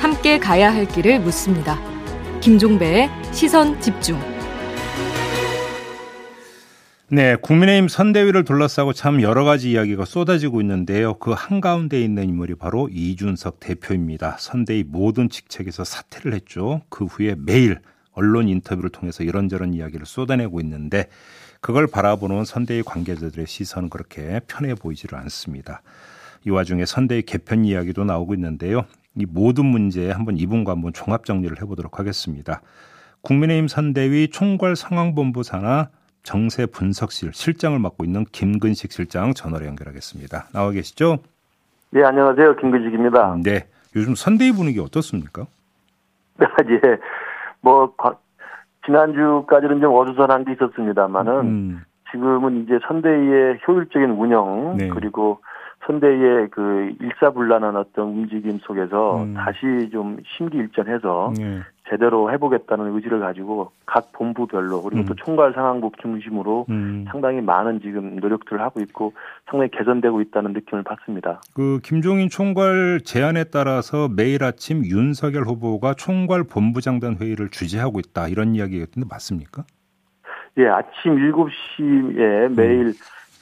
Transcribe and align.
함께 0.00 0.38
가야 0.38 0.74
할 0.74 0.88
길을 0.88 1.20
묻습니다. 1.20 1.78
김종배의 2.40 3.08
시선 3.32 3.80
집중. 3.80 4.18
네, 7.08 7.36
국민의힘 7.36 7.86
선대위를 7.86 8.44
둘러싸고 8.44 8.92
참 8.92 9.22
여러 9.22 9.44
가지 9.44 9.70
이야기가 9.70 10.04
쏟아지고 10.04 10.60
있는데요. 10.60 11.14
그 11.14 11.30
한가운데 11.30 12.02
있는 12.02 12.28
인물이 12.28 12.56
바로 12.56 12.88
이준석 12.90 13.60
대표입니다. 13.60 14.36
선대위 14.40 14.82
모든 14.88 15.28
직책에서 15.28 15.84
사퇴를 15.84 16.34
했죠. 16.34 16.82
그 16.88 17.04
후에 17.04 17.36
매일 17.38 17.78
언론 18.10 18.48
인터뷰를 18.48 18.90
통해서 18.90 19.22
이런저런 19.22 19.74
이야기를 19.74 20.04
쏟아내고 20.04 20.60
있는데 20.62 21.08
그걸 21.66 21.88
바라보는 21.88 22.44
선대위 22.44 22.84
관계자들의 22.84 23.44
시선은 23.44 23.88
그렇게 23.88 24.38
편해 24.46 24.76
보이지를 24.76 25.18
않습니다. 25.18 25.82
이 26.44 26.50
와중에 26.50 26.86
선대위 26.86 27.22
개편 27.22 27.64
이야기도 27.64 28.04
나오고 28.04 28.34
있는데요. 28.34 28.84
이 29.16 29.26
모든 29.28 29.66
문제에 29.66 30.12
한번 30.12 30.36
이분과 30.36 30.70
한번 30.70 30.92
종합 30.92 31.24
정리를 31.24 31.60
해보도록 31.60 31.98
하겠습니다. 31.98 32.60
국민의힘 33.22 33.66
선대위 33.66 34.30
총괄 34.30 34.76
상황본부 34.76 35.42
산하 35.42 35.88
정세 36.22 36.66
분석실 36.66 37.32
실장을 37.34 37.76
맡고 37.76 38.04
있는 38.04 38.24
김근식 38.30 38.92
실장 38.92 39.34
전화로 39.34 39.66
연결하겠습니다. 39.66 40.46
나와 40.52 40.70
계시죠? 40.70 41.18
네, 41.90 42.04
안녕하세요. 42.04 42.54
김근식입니다. 42.58 43.38
네. 43.42 43.66
요즘 43.96 44.14
선대위 44.14 44.52
분위기 44.52 44.78
어떻습니까? 44.78 45.46
네, 46.38 46.46
예. 46.86 46.96
뭐, 47.60 47.92
지난주까지는 48.86 49.80
좀 49.80 49.94
어수선한 49.94 50.44
게 50.44 50.52
있었습니다만은, 50.52 51.32
음. 51.40 51.84
지금은 52.10 52.62
이제 52.62 52.78
선대위의 52.86 53.58
효율적인 53.66 54.10
운영, 54.10 54.76
네. 54.76 54.88
그리고 54.88 55.40
선대위의 55.86 56.48
그 56.50 56.92
일사불란한 57.00 57.76
어떤 57.76 58.06
움직임 58.08 58.58
속에서 58.58 59.22
음. 59.22 59.34
다시 59.34 59.90
좀 59.92 60.18
심기일전해서 60.36 61.32
네. 61.36 61.60
제대로 61.88 62.30
해보겠다는 62.32 62.94
의지를 62.94 63.20
가지고 63.20 63.70
각 63.84 64.12
본부별로 64.12 64.82
그리고 64.82 65.02
음. 65.02 65.06
또 65.06 65.14
총괄 65.14 65.52
상황부 65.52 65.92
중심으로 66.00 66.66
음. 66.68 67.04
상당히 67.08 67.40
많은 67.40 67.80
지금 67.80 68.16
노력들을 68.16 68.60
하고 68.60 68.80
있고 68.80 69.12
상당히 69.48 69.70
개선되고 69.70 70.20
있다는 70.20 70.52
느낌을 70.52 70.82
받습니다. 70.82 71.40
그 71.54 71.80
김종인 71.82 72.28
총괄 72.28 73.00
제안에 73.04 73.44
따라서 73.44 74.08
매일 74.08 74.42
아침 74.42 74.84
윤석열 74.84 75.44
후보가 75.44 75.94
총괄 75.94 76.44
본부장단 76.44 77.16
회의를 77.20 77.50
주재하고 77.50 78.00
있다 78.00 78.28
이런 78.28 78.54
이야기였는데 78.54 79.06
맞습니까? 79.08 79.64
예, 80.58 80.66
아침 80.66 81.16
7시에 81.16 82.56
매일 82.56 82.86
음. 82.86 82.92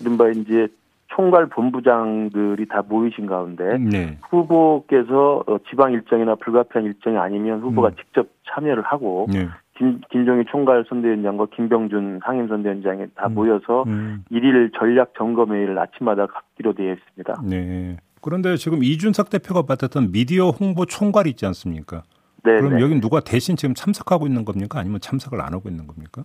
이른바 0.00 0.28
이제 0.30 0.66
총괄 1.14 1.46
본부장들이 1.46 2.66
다 2.66 2.82
모이신 2.86 3.26
가운데 3.26 3.78
네. 3.78 4.18
후보께서 4.30 5.44
어, 5.46 5.58
지방 5.70 5.92
일정이나 5.92 6.34
불가피한 6.34 6.84
일정이 6.84 7.16
아니면 7.16 7.60
후보가 7.60 7.88
음. 7.88 7.94
직접 7.96 8.28
참여를 8.50 8.82
하고 8.82 9.26
네. 9.32 9.48
김, 9.76 10.00
김종희 10.10 10.44
총괄 10.50 10.84
선대위원장과 10.88 11.46
김병준 11.54 12.20
상임 12.24 12.48
선대위원장이 12.48 13.06
다 13.14 13.28
음. 13.28 13.34
모여서 13.34 13.84
음. 13.86 14.24
일일 14.30 14.70
전략 14.76 15.14
점검회의를 15.16 15.78
아침마다 15.78 16.26
갖기로 16.26 16.74
되어 16.74 16.94
있습니다. 16.94 17.42
네. 17.48 17.96
그런데 18.20 18.56
지금 18.56 18.82
이준석 18.82 19.30
대표가 19.30 19.62
맡았던 19.68 20.10
미디어 20.10 20.48
홍보 20.48 20.86
총괄이 20.86 21.30
있지 21.30 21.46
않습니까? 21.46 22.02
네. 22.42 22.56
그럼 22.56 22.76
네. 22.76 22.82
여기 22.82 23.00
누가 23.00 23.20
대신 23.20 23.56
지금 23.56 23.74
참석하고 23.74 24.26
있는 24.26 24.44
겁니까? 24.44 24.80
아니면 24.80 25.00
참석을 25.00 25.40
안 25.40 25.52
하고 25.54 25.68
있는 25.68 25.86
겁니까? 25.86 26.24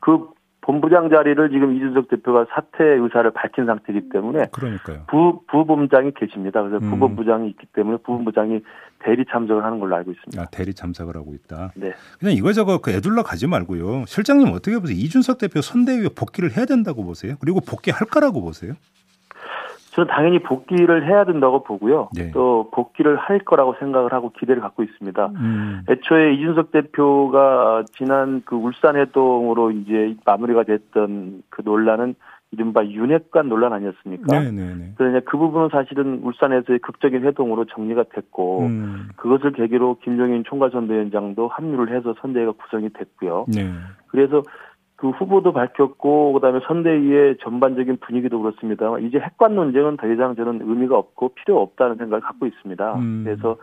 그 0.00 0.28
본부장 0.70 1.10
자리를 1.10 1.50
지금 1.50 1.74
이준석 1.74 2.08
대표가 2.08 2.46
사퇴 2.54 2.84
의사를 2.84 3.28
밝힌 3.32 3.66
상태이기 3.66 4.08
때문에 4.10 4.46
그러니까요. 4.52 5.02
부 5.08 5.42
부본부장이 5.48 6.12
계십니다. 6.14 6.62
그래서 6.62 6.84
음. 6.84 6.90
부본부장이 6.90 7.48
있기 7.50 7.66
때문에 7.74 7.96
부본부장이 8.04 8.60
대리 9.00 9.24
참석을 9.28 9.64
하는 9.64 9.80
걸로 9.80 9.96
알고 9.96 10.12
있습니다. 10.12 10.40
아, 10.40 10.46
대리 10.52 10.72
참석을 10.72 11.16
하고 11.16 11.34
있다. 11.34 11.72
네. 11.74 11.92
그냥 12.20 12.34
이거저거 12.34 12.78
그 12.78 12.92
애둘러 12.92 13.24
가지 13.24 13.48
말고요. 13.48 14.04
실장님 14.06 14.48
어떻게 14.52 14.78
보세요? 14.78 14.96
이준석 14.96 15.38
대표 15.38 15.60
선대위에 15.60 16.10
복귀를 16.16 16.56
해야 16.56 16.66
된다고 16.66 17.02
보세요? 17.04 17.34
그리고 17.40 17.60
복귀할 17.60 18.06
거라고 18.08 18.40
보세요? 18.40 18.74
저는 19.90 20.08
당연히 20.08 20.38
복귀를 20.38 21.06
해야 21.06 21.24
된다고 21.24 21.62
보고요. 21.62 22.08
네. 22.14 22.30
또 22.32 22.70
복귀를 22.72 23.16
할 23.16 23.40
거라고 23.40 23.74
생각을 23.78 24.12
하고 24.12 24.32
기대를 24.38 24.62
갖고 24.62 24.82
있습니다. 24.82 25.32
음. 25.36 25.82
애초에 25.88 26.34
이준석 26.34 26.70
대표가 26.70 27.84
지난 27.92 28.42
그 28.44 28.54
울산 28.54 28.96
회동으로 28.96 29.72
이제 29.72 30.16
마무리가 30.24 30.62
됐던 30.62 31.42
그 31.50 31.62
논란은 31.64 32.14
이른바 32.52 32.84
윤핵관 32.84 33.48
논란 33.48 33.72
아니었습니까? 33.72 34.26
네네네. 34.40 34.62
네, 34.62 34.74
네. 34.74 34.92
그래서 34.96 35.20
그 35.24 35.38
부분은 35.38 35.68
사실은 35.70 36.20
울산에서의 36.22 36.80
극적인 36.80 37.22
회동으로 37.24 37.66
정리가 37.66 38.04
됐고 38.14 38.66
음. 38.66 39.08
그것을 39.16 39.52
계기로 39.52 39.98
김종인 40.02 40.42
총괄선대위원장도 40.44 41.46
합류를 41.48 41.96
해서 41.96 42.14
선대위가 42.20 42.52
구성이 42.52 42.88
됐고요. 42.90 43.46
네. 43.48 43.70
그래서 44.08 44.42
그 45.00 45.08
후보도 45.08 45.54
밝혔고 45.54 46.34
그다음에 46.34 46.60
선대위의 46.66 47.38
전반적인 47.38 47.96
분위기도 48.00 48.38
그렇습니다. 48.42 48.98
이제 48.98 49.18
핵관 49.18 49.54
논쟁은 49.54 49.96
더 49.96 50.06
이상 50.06 50.36
저는 50.36 50.60
의미가 50.62 50.98
없고 50.98 51.30
필요 51.30 51.58
없다는 51.62 51.96
생각을 51.96 52.20
갖고 52.20 52.46
있습니다. 52.46 52.96
음. 52.96 53.22
그래서 53.24 53.56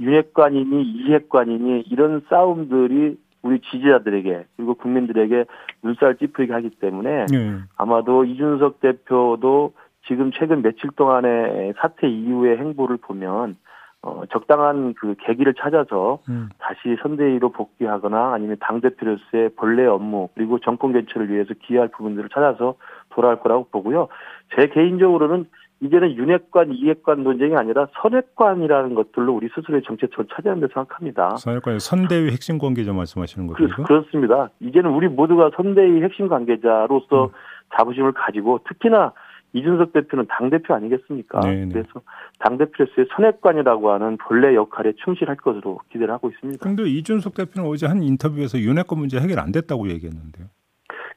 윤핵관이니 0.00 0.82
이핵관이니 0.82 1.84
이런 1.90 2.22
싸움들이 2.28 3.16
우리 3.42 3.60
지지자들에게 3.60 4.46
그리고 4.56 4.74
국민들에게 4.74 5.44
눈살 5.84 6.16
찌푸리게 6.16 6.52
하기 6.52 6.70
때문에 6.70 7.26
음. 7.32 7.66
아마도 7.76 8.24
이준석 8.24 8.80
대표도 8.80 9.72
지금 10.08 10.32
최근 10.32 10.60
며칠 10.60 10.90
동안의 10.96 11.74
사태 11.78 12.08
이후의 12.08 12.58
행보를 12.58 12.96
보면 12.96 13.56
어, 14.02 14.22
적당한 14.30 14.94
그 14.94 15.14
계기를 15.20 15.54
찾아서 15.54 16.20
음. 16.28 16.48
다시 16.58 16.96
선대위로 17.02 17.50
복귀하거나 17.52 18.32
아니면 18.32 18.56
당대표로서의 18.60 19.50
본래 19.56 19.84
업무 19.86 20.28
그리고 20.34 20.58
정권 20.58 20.92
개최를 20.92 21.30
위해서 21.30 21.52
기여할 21.54 21.88
부분들을 21.88 22.30
찾아서 22.32 22.76
돌아올 23.10 23.40
거라고 23.40 23.66
보고요. 23.70 24.08
제 24.56 24.68
개인적으로는 24.68 25.46
이제는 25.82 26.14
윤핵관, 26.14 26.72
이핵관 26.74 27.22
논쟁이 27.24 27.56
아니라 27.56 27.88
선핵관이라는 28.00 28.94
것들로 28.94 29.34
우리 29.34 29.48
스스로의 29.54 29.82
정체성을 29.82 30.28
찾아야 30.34 30.52
한다고 30.52 30.72
생각합니다. 30.72 31.36
선핵관, 31.36 31.78
선대위 31.78 32.30
핵심 32.32 32.58
관계자 32.58 32.92
말씀하시는 32.92 33.46
거죠? 33.46 33.66
그, 33.68 33.82
그렇습니다. 33.84 34.50
이제는 34.60 34.90
우리 34.90 35.08
모두가 35.08 35.50
선대위 35.56 36.02
핵심 36.02 36.28
관계자로서 36.28 37.26
음. 37.26 37.30
자부심을 37.76 38.12
가지고 38.12 38.60
특히나 38.68 39.12
이준석 39.52 39.92
대표는 39.92 40.26
당대표 40.28 40.74
아니겠습니까? 40.74 41.40
네네. 41.40 41.64
네. 41.66 41.72
그래서 41.72 42.02
당대표로서의 42.38 43.08
선핵관이라고 43.14 43.90
하는 43.90 44.16
본래 44.18 44.54
역할에 44.54 44.92
충실할 45.04 45.36
것으로 45.36 45.80
기대를 45.90 46.12
하고 46.12 46.30
있습니다. 46.30 46.58
그런데 46.60 46.84
이준석 46.84 47.34
대표는 47.34 47.68
어제 47.68 47.86
한 47.86 48.02
인터뷰에서 48.02 48.58
윤핵관 48.58 48.98
문제 48.98 49.18
해결 49.18 49.40
안 49.40 49.52
됐다고 49.52 49.88
얘기했는데요. 49.88 50.46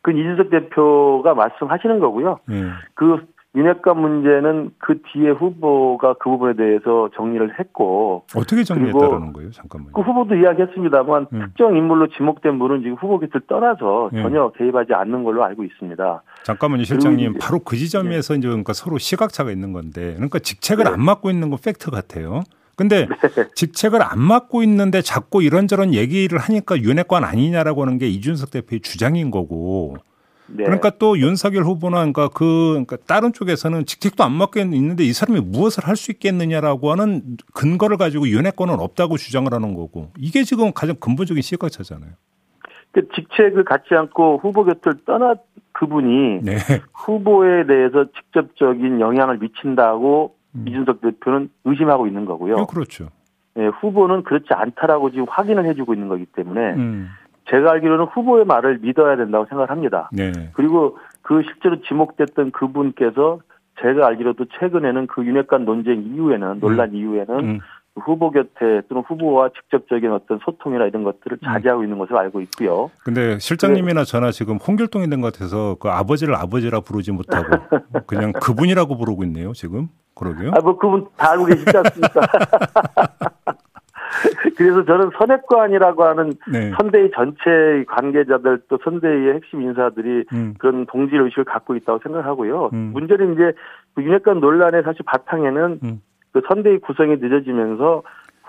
그 0.02 0.12
이준석 0.12 0.50
대표가 0.50 1.34
말씀하시는 1.34 2.00
거고요. 2.00 2.40
네. 2.48 2.64
그 2.94 3.26
윤핵관 3.56 4.00
문제는 4.00 4.72
그 4.80 5.00
뒤에 5.04 5.30
후보가 5.30 6.16
그 6.16 6.30
부분에 6.30 6.56
대해서 6.56 7.10
정리를 7.16 7.60
했고 7.60 8.24
어떻게 8.36 8.64
정리했다라는 8.64 9.32
거예요? 9.34 9.52
잠깐만요. 9.52 9.94
그 9.94 10.02
후보도 10.02 10.36
이야기했습니다만 10.36 11.28
음. 11.32 11.40
특정 11.40 11.78
인물로 11.78 12.08
지목된 12.08 12.58
분은 12.58 12.82
지금 12.82 12.96
후보 12.96 13.20
곁을 13.20 13.42
떠나서 13.48 14.10
음. 14.12 14.24
전혀 14.24 14.52
개입하지 14.58 14.94
않는 14.94 15.24
걸로 15.24 15.44
알고 15.44 15.64
있습니다. 15.64 16.24
잠깐만요, 16.44 16.84
실장님. 16.84 17.38
바로 17.40 17.60
그 17.60 17.76
지점에서 17.76 18.34
네. 18.34 18.40
이제 18.40 18.48
그러니까 18.48 18.74
서로 18.74 18.98
시각차가 18.98 19.52
있는 19.52 19.72
건데 19.72 20.14
그러니까 20.16 20.40
직책을 20.40 20.86
네. 20.86 20.90
안 20.90 21.02
맡고 21.02 21.30
있는 21.30 21.52
건 21.52 21.60
팩트 21.64 21.92
같아요. 21.92 22.42
근데 22.76 23.06
네. 23.06 23.46
직책을 23.54 24.02
안 24.02 24.20
맡고 24.20 24.64
있는데 24.64 25.02
자꾸 25.02 25.44
이런저런 25.44 25.94
얘기를 25.94 26.40
하니까 26.40 26.80
윤핵관 26.80 27.24
아니냐라고 27.24 27.84
하는 27.84 28.00
게 28.00 28.08
이준석 28.08 28.50
대표의 28.50 28.80
주장인 28.82 29.30
거고 29.30 29.98
네. 30.48 30.64
그러니까 30.66 30.92
또 31.00 31.18
윤석열 31.18 31.64
후보나 31.64 31.98
그러니까 31.98 32.28
그 32.28 32.72
그러니까 32.72 32.98
다른 33.08 33.32
쪽에서는 33.34 33.86
직책도 33.86 34.24
안 34.24 34.34
맡겨 34.34 34.60
있는데 34.62 35.04
이 35.04 35.14
사람이 35.14 35.40
무엇을 35.40 35.88
할 35.88 35.96
수 35.96 36.12
있겠느냐라고 36.12 36.92
하는 36.92 37.38
근거를 37.54 37.98
가지고 37.98 38.28
윤핵권은 38.28 38.80
없다고 38.80 39.18
주장을 39.18 39.52
하는 39.54 39.74
거고 39.76 40.10
이게 40.18 40.44
지금 40.44 40.74
가장 40.74 40.96
근본적인 41.00 41.42
시각차잖아요. 41.42 42.12
그 42.92 43.08
직책을 43.16 43.64
갖지 43.64 43.96
않고 43.96 44.40
후보 44.42 44.66
곁을 44.66 44.94
떠나 45.06 45.36
그분이 45.72 46.42
네. 46.44 46.58
후보에 46.94 47.66
대해서 47.66 48.06
직접적인 48.12 49.00
영향을 49.00 49.38
미친다고 49.38 50.36
음. 50.56 50.66
이준석 50.68 51.02
대표는 51.02 51.50
의심하고 51.66 52.08
있는 52.08 52.26
거고요. 52.26 52.56
네, 52.58 52.66
그렇죠. 52.70 53.10
네, 53.56 53.68
후보는 53.68 54.24
그렇지 54.24 54.48
않다라고 54.52 55.12
지금 55.12 55.26
확인을 55.30 55.66
해주고 55.66 55.94
있는 55.94 56.08
거기 56.08 56.26
때문에 56.26 56.74
음. 56.74 57.10
제가 57.50 57.72
알기로는 57.74 58.06
후보의 58.06 58.46
말을 58.46 58.80
믿어야 58.82 59.16
된다고 59.16 59.46
생각을 59.46 59.70
합니다. 59.70 60.10
네. 60.12 60.32
그리고 60.54 60.98
그 61.22 61.42
실제로 61.44 61.82
지목됐던 61.82 62.52
그분께서 62.52 63.40
제가 63.82 64.08
알기로도 64.08 64.46
최근에는 64.60 65.08
그 65.08 65.26
윤핵관 65.26 65.66
논쟁 65.66 66.04
이후에는 66.04 66.60
논란 66.60 66.90
음. 66.92 66.96
이후에는 66.96 67.40
음. 67.40 67.60
후보 67.96 68.32
곁에 68.32 68.82
또는 68.90 69.04
후보와 69.08 69.50
직접적인 69.50 70.12
어떤 70.12 70.40
소통이나 70.44 70.86
이런 70.86 71.04
것들을 71.04 71.38
음. 71.44 71.46
자제하고 71.46 71.82
음. 71.82 71.86
있는 71.86 71.98
것으로 72.00 72.18
알고 72.20 72.42
있고요. 72.42 72.90
근데 73.04 73.38
실장님이나 73.40 74.04
네. 74.04 74.12
저나 74.12 74.32
지금 74.32 74.58
홍길동이 74.58 75.10
된 75.10 75.22
것 75.22 75.32
같아서 75.34 75.76
그 75.80 75.90
아버지를 75.90 76.36
아버지라 76.36 76.80
부르지 76.80 77.12
못하고 77.12 77.46
그냥 78.08 78.32
그분이라고 78.34 78.98
부르고 78.98 79.24
있네요, 79.26 79.54
지금. 79.54 79.90
그러게요. 80.16 80.52
아, 80.56 80.60
뭐 80.62 80.78
그분 80.78 81.08
다 81.18 81.32
알고 81.32 81.46
계시지 81.46 81.76
않습니까? 81.78 82.22
그래서 84.58 84.86
저는 84.86 85.12
선핵관이라고 85.18 86.04
하는 86.04 86.34
네. 86.52 86.72
선대위 86.78 87.12
전체 87.14 87.84
관계자들 87.88 88.62
또 88.68 88.78
선대위의 88.84 89.36
핵심 89.36 89.62
인사들이 89.62 90.26
음. 90.34 90.54
그런 90.58 90.86
동질 90.86 91.20
의식을 91.20 91.46
갖고 91.46 91.76
있다고 91.76 92.00
생각하고요. 92.04 92.70
음. 92.74 92.92
문제는 92.94 93.34
이제 93.34 93.54
그 93.96 94.04
윤핵관 94.04 94.40
논란의 94.40 94.84
사실 94.84 95.02
바탕에는 95.06 95.80
음. 95.84 96.02
그 96.32 96.42
선대위 96.48 96.80
구성이 96.80 97.18
늦어지면서 97.18 98.04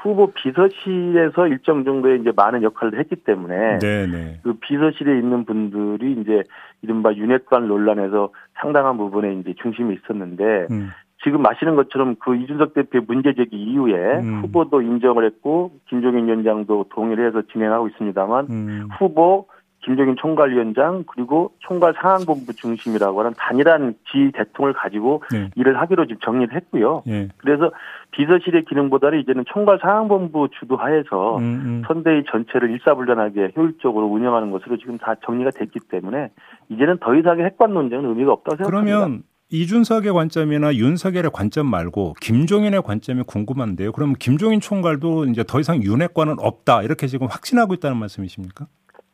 후보 0.05 0.33
비서실에서 0.33 1.49
일정 1.49 1.85
정도의 1.85 2.21
이제 2.21 2.31
많은 2.37 2.63
역할을 2.63 2.99
했기 2.99 3.17
때문에 3.17 3.79
네네. 3.79 4.07
네. 4.07 4.41
그 4.43 4.53
비서실에 4.61 5.19
있는 5.19 5.47
분들이 5.47 6.13
이제 6.21 6.43
이른바 6.83 7.15
윤핵관 7.15 7.67
논란에서 7.69 8.31
상당한 8.61 8.99
부분에 8.99 9.33
이제 9.35 9.55
중심이 9.63 9.95
있었는데 9.95 10.67
음. 10.71 10.91
지금 11.25 11.43
마시는 11.43 11.75
것처럼 11.75 12.17
그 12.21 12.37
이준석 12.37 12.75
대표의 12.75 13.05
문제 13.09 13.33
제기 13.35 13.57
이후에 13.57 14.19
음. 14.19 14.43
후보도 14.43 14.83
인정을 14.83 15.25
했고 15.25 15.73
김종인 15.89 16.27
위원장도 16.27 16.87
동의를 16.91 17.27
해서 17.27 17.43
진행하고 17.51 17.89
있습니다만 17.89 18.47
음. 18.51 18.89
후보 18.99 19.47
김종인 19.85 20.17
총괄위원장 20.17 21.05
그리고 21.07 21.53
총괄 21.59 21.95
상황본부 22.01 22.55
중심이라고 22.55 23.21
하는 23.21 23.33
단일한 23.37 23.95
지 24.11 24.33
대통을 24.35 24.73
가지고 24.73 25.23
네. 25.31 25.51
일을 25.57 25.79
하기로 25.79 26.07
지금 26.07 26.21
정리를 26.21 26.55
했고요. 26.55 27.03
네. 27.07 27.29
그래서 27.37 27.71
비서실의 28.13 28.65
기능보다는 28.65 29.21
이제는 29.21 29.45
총괄 29.47 29.79
상황본부 29.81 30.49
주도하에서 30.59 31.37
음, 31.37 31.43
음. 31.43 31.83
선대위 31.87 32.25
전체를 32.31 32.71
일사불란하게 32.71 33.53
효율적으로 33.57 34.07
운영하는 34.07 34.51
것으로 34.53 34.79
지금 34.79 34.97
다 34.97 35.15
정리가 35.23 35.51
됐기 35.51 35.81
때문에 35.91 36.31
이제는 36.71 36.99
더 36.99 37.15
이상의 37.15 37.45
핵관 37.45 37.75
논쟁은 37.75 38.09
의미가 38.09 38.33
없다고 38.33 38.57
생각합니다. 38.57 38.99
그러면 38.99 39.23
이준석의 39.55 40.13
관점이나 40.13 40.75
윤석열의 40.75 41.31
관점 41.33 41.69
말고 41.69 42.15
김종인의 42.21 42.83
관점이 42.83 43.23
궁금한데요. 43.23 43.93
그럼 43.93 44.15
김종인 44.19 44.59
총괄도 44.59 45.27
이제 45.27 45.45
더 45.47 45.61
이상 45.61 45.81
윤핵관은 45.81 46.37
없다 46.41 46.83
이렇게 46.83 47.07
지금 47.07 47.29
확신하고 47.29 47.73
있다는 47.75 47.97
말씀이십니까? 47.99 48.67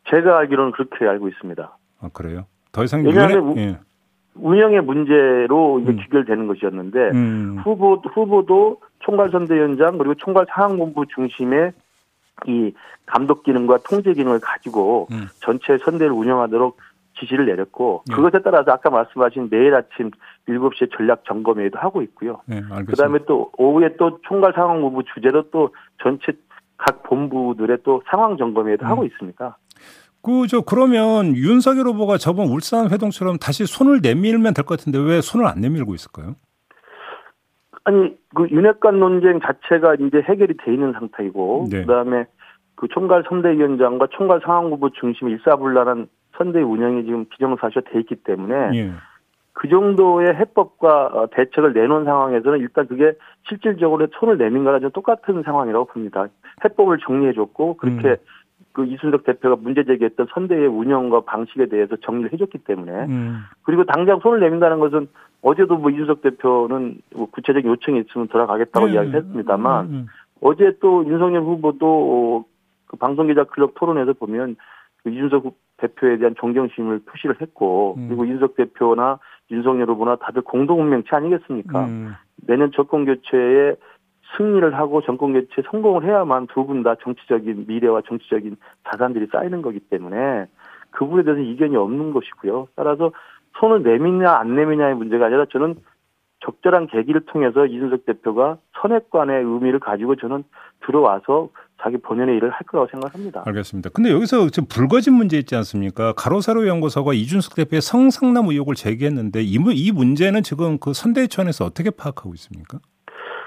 제가 0.08 0.38
알기로는 0.38 0.72
그렇게 0.72 1.06
알고 1.06 1.28
있습니다. 1.28 1.76
아 2.00 2.08
그래요? 2.14 2.46
더 2.72 2.82
이상 2.84 3.04
윤핵 3.04 3.58
예. 3.58 3.78
운영의 4.34 4.81
문제로 4.81 5.78
이게 5.81 5.90
음. 5.90 5.96
귀결되는 5.96 6.46
것이었는데 6.46 6.98
음. 7.10 7.58
후보 7.62 7.96
후보도 7.96 8.81
총괄 9.00 9.28
선대위원장 9.31 9.98
그리고 9.98 10.14
총괄 10.14 10.46
상황본부 10.48 11.04
중심의 11.14 11.72
이 12.46 12.72
감독 13.04 13.42
기능과 13.42 13.81
통제 13.87 14.14
기능을 14.14 14.40
가지고 14.40 15.08
음. 15.10 15.26
전체 15.40 15.76
선대를 15.76 16.12
운영하도록 16.12 16.78
지시를 17.20 17.46
내렸고 17.46 18.02
네. 18.08 18.14
그것에 18.14 18.43
따라서 18.43 18.72
아까 18.72 18.90
말씀하신 18.90 19.49
매일 19.50 19.75
아침 19.75 20.11
7시에 20.49 20.90
전략 20.96 21.25
점검회의도 21.26 21.78
하고 21.78 22.02
있고요. 22.02 22.40
네, 22.46 22.61
그다음에 22.87 23.20
또 23.26 23.50
오후에 23.58 23.96
또 23.99 24.19
총괄 24.22 24.52
상황본부 24.55 25.02
주제로 25.14 25.43
또 25.50 25.75
전체 26.02 26.32
각 26.76 27.02
본부들의 27.05 27.78
또 27.84 28.02
상황 28.11 28.37
점검회의도 28.37 28.87
음. 28.87 28.90
하고 28.90 29.05
있습니다. 29.05 29.58
그, 30.22 30.46
저, 30.49 30.61
그러면 30.61 31.34
윤석열 31.34 31.87
후보가 31.87 32.19
저번 32.19 32.49
울산 32.49 32.90
회동처럼 32.90 33.38
다시 33.38 33.64
손을 33.64 34.00
내밀면 34.02 34.52
될 34.55 34.64
것 34.64 34.78
같은데 34.78 34.99
왜 34.99 35.20
손을 35.20 35.46
안 35.46 35.61
내밀고 35.61 35.94
있을까요? 35.94 36.34
아니, 37.84 38.14
그 38.34 38.46
윤핵관 38.50 39.00
논쟁 39.00 39.40
자체가 39.40 39.94
이제 39.94 40.20
해결이 40.28 40.58
돼 40.58 40.73
있는 40.75 40.93
상태이고, 40.93 41.69
네. 41.70 41.81
그 41.82 41.87
다음에 41.87 42.26
그 42.75 42.88
총괄 42.88 43.25
선대위원장과 43.28 44.08
총괄 44.11 44.40
상황부부 44.44 44.90
중심 45.00 45.28
일사불란한 45.31 46.08
선대 46.40 46.62
운영이 46.62 47.04
지금 47.04 47.26
기정사실화 47.26 47.82
돼 47.92 48.00
있기 48.00 48.16
때문에 48.16 48.70
예. 48.75 48.92
그 49.52 49.69
정도의 49.69 50.28
해법과 50.28 51.06
어, 51.12 51.26
대책을 51.32 51.75
내놓은 51.75 52.04
상황에서는 52.04 52.60
일단 52.60 52.87
그게 52.87 53.12
실질적으로 53.46 54.06
손을 54.19 54.38
내민 54.38 54.64
거랑 54.64 54.81
좀 54.81 54.90
똑같은 54.90 55.42
상황이라고 55.42 55.84
봅니다. 55.84 56.28
해법을 56.64 56.98
정리해줬고 57.06 57.76
그렇게 57.76 58.08
음. 58.08 58.16
그 58.72 58.87
이순석 58.87 59.25
대표가 59.25 59.56
문제 59.60 59.84
제기했던 59.84 60.28
선대의 60.32 60.66
운영과 60.66 61.20
방식에 61.20 61.66
대해서 61.66 61.96
정리를 61.96 62.32
해줬기 62.32 62.58
때문에 62.58 62.92
음. 63.06 63.40
그리고 63.62 63.84
당장 63.84 64.20
손을 64.20 64.40
내민다는 64.40 64.78
것은 64.78 65.08
어제도 65.42 65.76
뭐 65.76 65.90
이준석 65.90 66.22
대표는 66.22 67.02
뭐 67.14 67.26
구체적인 67.31 67.70
요청이 67.70 68.00
있으면 68.00 68.28
돌아가겠다고 68.28 68.87
음. 68.87 68.92
이야기했습니다만 68.92 69.87
음. 69.87 70.06
어제 70.40 70.72
또 70.81 71.04
윤석열 71.04 71.42
후보도 71.42 72.46
그 72.87 72.96
방송기자 72.96 73.44
클럽 73.44 73.75
토론에서 73.75 74.14
보면 74.14 74.56
그 75.02 75.10
이준석 75.10 75.52
대표에 75.80 76.18
대한 76.18 76.34
존경심을 76.38 77.00
표시를 77.06 77.40
했고 77.40 77.94
음. 77.98 78.08
그리고 78.08 78.24
이준석 78.24 78.56
대표나 78.56 79.18
윤석열 79.50 79.88
후보나 79.90 80.16
다들 80.16 80.42
공동운명체 80.42 81.08
아니겠습니까? 81.16 81.86
음. 81.86 82.14
내년 82.46 82.70
정권 82.72 83.04
교체에 83.04 83.74
승리를 84.36 84.74
하고 84.78 85.02
정권 85.02 85.32
교체 85.32 85.62
성공을 85.70 86.04
해야만 86.04 86.46
두 86.48 86.64
분 86.64 86.82
다 86.84 86.94
정치적인 87.02 87.64
미래와 87.66 88.02
정치적인 88.06 88.56
자산들이 88.88 89.26
쌓이는 89.32 89.60
거기 89.62 89.80
때문에 89.80 90.46
그 90.92 91.04
부분에 91.04 91.24
대해서 91.24 91.40
이견이 91.42 91.76
없는 91.76 92.12
것이고요. 92.12 92.68
따라서 92.76 93.10
손을 93.58 93.82
내미냐 93.82 94.30
안 94.30 94.54
내미냐의 94.54 94.94
문제가 94.94 95.26
아니라 95.26 95.46
저는 95.50 95.74
적절한 96.40 96.86
계기를 96.86 97.22
통해서 97.26 97.66
이준석 97.66 98.06
대표가 98.06 98.56
선핵관의 98.80 99.42
의미를 99.44 99.78
가지고 99.80 100.14
저는 100.16 100.44
들어와서 100.86 101.48
자기 101.82 101.96
본연의 101.96 102.36
일을 102.36 102.50
할 102.50 102.60
거라고 102.66 102.88
생각합니다. 102.90 103.42
알겠습니다. 103.46 103.90
근데 103.90 104.10
여기서 104.10 104.50
지금 104.50 104.68
불거진 104.68 105.14
문제 105.14 105.38
있지 105.38 105.56
않습니까? 105.56 106.12
가로세로 106.16 106.66
연구소가 106.66 107.14
이준석 107.14 107.54
대표의 107.54 107.80
성상남 107.80 108.46
의혹을 108.48 108.74
제기했는데 108.74 109.42
이, 109.42 109.58
이 109.74 109.92
문제는 109.92 110.42
지금 110.42 110.78
그 110.78 110.92
선대위원회에서 110.92 111.64
어떻게 111.64 111.90
파악하고 111.90 112.34
있습니까? 112.34 112.78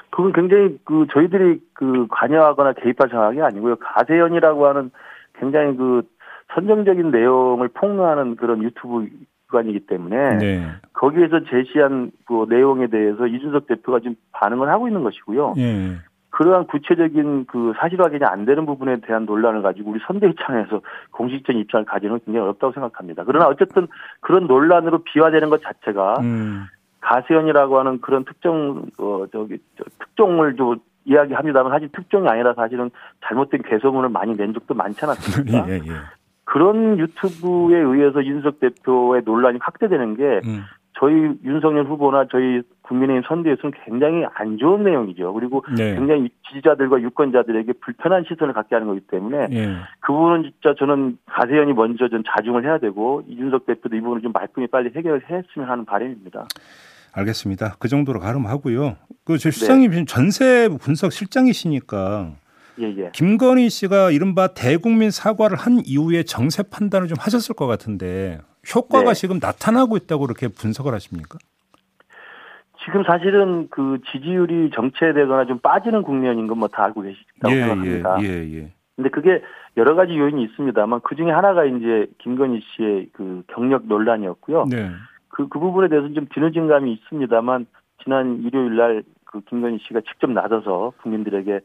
그건 0.09 0.31
굉장히 0.33 0.77
그 0.83 1.07
저희들이 1.11 1.59
그 1.73 2.07
관여하거나 2.09 2.73
개입할 2.73 3.09
상황이 3.09 3.41
아니고요. 3.41 3.77
가세연이라고 3.77 4.67
하는 4.67 4.91
굉장히 5.39 5.75
그 5.75 6.03
선정적인 6.53 7.09
내용을 7.11 7.69
폭로하는 7.69 8.35
그런 8.35 8.61
유튜브 8.61 9.07
기관이기 9.53 9.85
때문에 9.87 10.37
네. 10.37 10.67
거기에서 10.93 11.41
제시한 11.45 12.11
그 12.25 12.45
내용에 12.49 12.87
대해서 12.87 13.27
이준석 13.27 13.67
대표가 13.67 13.99
지금 13.99 14.15
반응을 14.31 14.69
하고 14.69 14.87
있는 14.87 15.03
것이고요. 15.03 15.53
네. 15.55 15.97
그러한 16.33 16.65
구체적인 16.65 17.45
그 17.45 17.73
사실 17.79 18.01
확인이 18.01 18.25
안 18.25 18.45
되는 18.45 18.65
부분에 18.65 18.97
대한 19.01 19.25
논란을 19.25 19.61
가지고 19.61 19.91
우리 19.91 19.99
선대위 20.07 20.33
차원에서 20.41 20.81
공식적인 21.11 21.61
입장을 21.61 21.85
가지는 21.85 22.19
굉장히 22.25 22.39
어렵다고 22.39 22.73
생각합니다. 22.73 23.23
그러나 23.23 23.47
어쨌든 23.47 23.87
그런 24.19 24.47
논란으로 24.47 25.03
비화되는 25.03 25.51
것 25.51 25.61
자체가 25.61 26.15
음. 26.21 26.65
가세연이라고 27.01 27.77
하는 27.77 28.01
그런 28.01 28.25
특정 28.25 28.85
어 28.97 29.25
저기 29.31 29.59
저, 29.77 29.83
특종을 29.99 30.55
좀 30.55 30.77
이야기합니다만 31.05 31.71
사실 31.71 31.89
특종이 31.91 32.27
아니라 32.27 32.55
사실은 32.55 32.89
잘못된 33.27 33.61
괴소문을 33.61 34.09
많이 34.09 34.35
낸 34.35 34.53
적도 34.53 34.73
많지 34.73 35.05
않았습니까? 35.05 35.65
예, 35.69 35.73
예. 35.73 35.91
그런 36.45 36.97
유튜브에 36.97 37.77
의해서 37.77 38.25
윤석 38.25 38.59
대표의 38.59 39.21
논란이 39.23 39.59
확대되는 39.61 40.17
게 40.17 40.41
음. 40.45 40.63
저희 40.99 41.13
윤석열 41.43 41.85
후보나 41.85 42.25
저희 42.31 42.61
국민의힘 42.83 43.23
선대에서는 43.27 43.73
굉장히 43.85 44.25
안 44.35 44.57
좋은 44.57 44.83
내용이죠. 44.83 45.33
그리고 45.33 45.65
네. 45.75 45.95
굉장히 45.95 46.29
지지자들과 46.47 47.01
유권자들에게 47.01 47.73
불편한 47.81 48.23
시선을 48.27 48.53
갖게 48.53 48.75
하는 48.75 48.87
거기 48.87 48.99
때문에 49.01 49.47
네. 49.47 49.75
그 50.01 50.13
부분은 50.13 50.43
진짜 50.43 50.75
저는 50.77 51.17
가세연이 51.25 51.73
먼저 51.73 52.07
좀 52.09 52.23
자중을 52.27 52.63
해야 52.63 52.77
되고 52.77 53.23
이준석 53.27 53.65
대표도 53.65 53.95
이 53.95 54.01
부분을 54.01 54.21
좀 54.21 54.31
말끔히 54.31 54.67
빨리 54.67 54.91
해결을 54.95 55.21
했으면 55.29 55.69
하는 55.69 55.85
바람입니다. 55.85 56.47
알겠습니다. 57.13 57.75
그 57.79 57.87
정도로 57.87 58.19
가름하고요. 58.19 58.95
그저 59.23 59.51
실장님 59.51 59.91
네. 59.91 60.05
전세 60.05 60.69
분석 60.79 61.11
실장이시니까 61.11 62.33
예, 62.79 62.85
예. 62.97 63.11
김건희 63.13 63.69
씨가 63.69 64.11
이른바 64.11 64.47
대국민 64.47 65.11
사과를 65.11 65.57
한 65.57 65.81
이후에 65.85 66.23
정세 66.23 66.63
판단을 66.63 67.07
좀 67.07 67.17
하셨을 67.19 67.55
것 67.55 67.67
같은데 67.67 68.39
효과가 68.73 69.09
네. 69.09 69.13
지금 69.13 69.39
나타나고 69.41 69.97
있다고 69.97 70.25
그렇게 70.25 70.47
분석을 70.47 70.93
하십니까? 70.93 71.37
지금 72.85 73.03
사실은 73.03 73.67
그 73.69 73.99
지지율이 74.11 74.71
정체되거나 74.73 75.45
좀 75.45 75.59
빠지는 75.59 76.01
국면인 76.03 76.47
건 76.47 76.57
뭐 76.59 76.67
다 76.67 76.83
알고 76.85 77.01
계시다고 77.01 77.53
예, 77.53 77.59
생각합니다. 77.59 78.17
예, 78.21 78.25
예, 78.27 78.57
예. 78.57 78.71
근데 78.95 79.09
그게 79.09 79.41
여러 79.77 79.95
가지 79.95 80.17
요인이 80.17 80.43
있습니다만 80.43 80.99
그 81.03 81.15
중에 81.15 81.31
하나가 81.31 81.65
이제 81.65 82.07
김건희 82.19 82.61
씨의 82.61 83.09
그 83.13 83.43
경력 83.47 83.87
논란이었고요. 83.87 84.65
네. 84.69 84.91
그, 85.29 85.47
그 85.47 85.59
부분에 85.59 85.87
대해서는 85.87 86.13
좀 86.13 86.27
뒤늦은 86.31 86.67
감이 86.67 86.93
있습니다만 86.93 87.65
지난 88.03 88.43
일요일 88.43 88.75
날 88.75 89.03
그 89.33 89.41
김건희 89.49 89.79
씨가 89.79 90.01
직접 90.01 90.29
나서서 90.29 90.93
국민들에게 91.01 91.59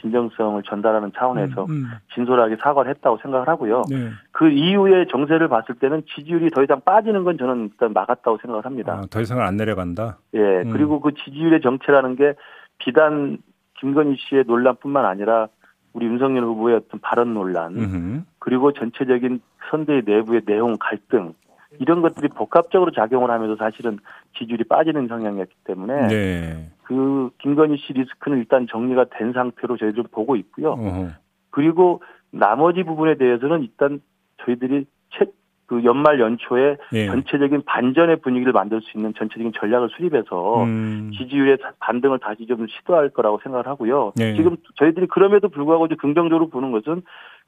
진정성을 0.00 0.60
전달하는 0.64 1.12
차원에서 1.16 1.66
음, 1.66 1.70
음. 1.70 1.86
진솔하게 2.14 2.56
사과를 2.60 2.90
했다고 2.90 3.18
생각을 3.22 3.46
하고요. 3.46 3.82
네. 3.88 4.10
그 4.32 4.50
이후에 4.50 5.06
정세를 5.06 5.46
봤을 5.46 5.76
때는 5.76 6.02
지지율이 6.16 6.50
더 6.50 6.64
이상 6.64 6.80
빠지는 6.80 7.22
건 7.22 7.38
저는 7.38 7.70
일단 7.72 7.92
막았다고 7.92 8.38
생각을 8.38 8.64
합니다. 8.64 8.94
아, 8.94 9.06
더 9.08 9.20
이상은 9.20 9.44
안 9.44 9.56
내려간다. 9.56 10.18
예. 10.34 10.40
음. 10.40 10.70
그리고 10.72 11.00
그 11.00 11.12
지지율의 11.14 11.60
정체라는 11.60 12.16
게 12.16 12.34
비단 12.78 13.38
김건희 13.78 14.16
씨의 14.18 14.42
논란뿐만 14.48 15.04
아니라 15.04 15.46
우리 15.92 16.06
윤석열 16.06 16.42
후보의 16.42 16.74
어떤 16.74 16.98
발언 17.00 17.34
논란 17.34 17.76
음흠. 17.76 18.22
그리고 18.40 18.72
전체적인 18.72 19.40
선대 19.70 20.02
내부의 20.04 20.40
내용 20.44 20.76
갈등 20.80 21.34
이런 21.78 22.02
것들이 22.02 22.28
복합적으로 22.28 22.90
작용을 22.90 23.30
하면서 23.30 23.56
사실은 23.56 23.98
지지율이 24.38 24.64
빠지는 24.64 25.08
성향이었기 25.08 25.54
때문에 25.64 26.08
네. 26.08 26.70
그 26.84 27.30
김건희 27.38 27.78
씨 27.78 27.92
리스크는 27.92 28.38
일단 28.38 28.66
정리가 28.70 29.06
된 29.16 29.32
상태로 29.32 29.76
저희들 29.76 30.04
보고 30.10 30.36
있고요. 30.36 30.72
어허. 30.72 31.08
그리고 31.50 32.02
나머지 32.30 32.82
부분에 32.82 33.16
대해서는 33.16 33.62
일단 33.62 34.00
저희들이 34.44 34.86
책, 35.16 35.32
그 35.66 35.84
연말 35.84 36.20
연초에 36.20 36.76
예. 36.92 37.06
전체적인 37.06 37.62
반전의 37.64 38.16
분위기를 38.16 38.52
만들 38.52 38.80
수 38.80 38.96
있는 38.96 39.14
전체적인 39.16 39.52
전략을 39.58 39.90
수립해서 39.90 40.64
음. 40.64 41.10
지지율의 41.16 41.58
반등을 41.78 42.18
다시 42.18 42.46
좀 42.46 42.66
시도할 42.66 43.10
거라고 43.10 43.40
생각을 43.42 43.66
하고요. 43.66 44.12
예. 44.20 44.34
지금 44.34 44.56
저희들이 44.76 45.06
그럼에도 45.06 45.48
불구하고 45.48 45.86
이제 45.86 45.94
긍정적으로 45.94 46.48
보는 46.48 46.72
것은 46.72 47.02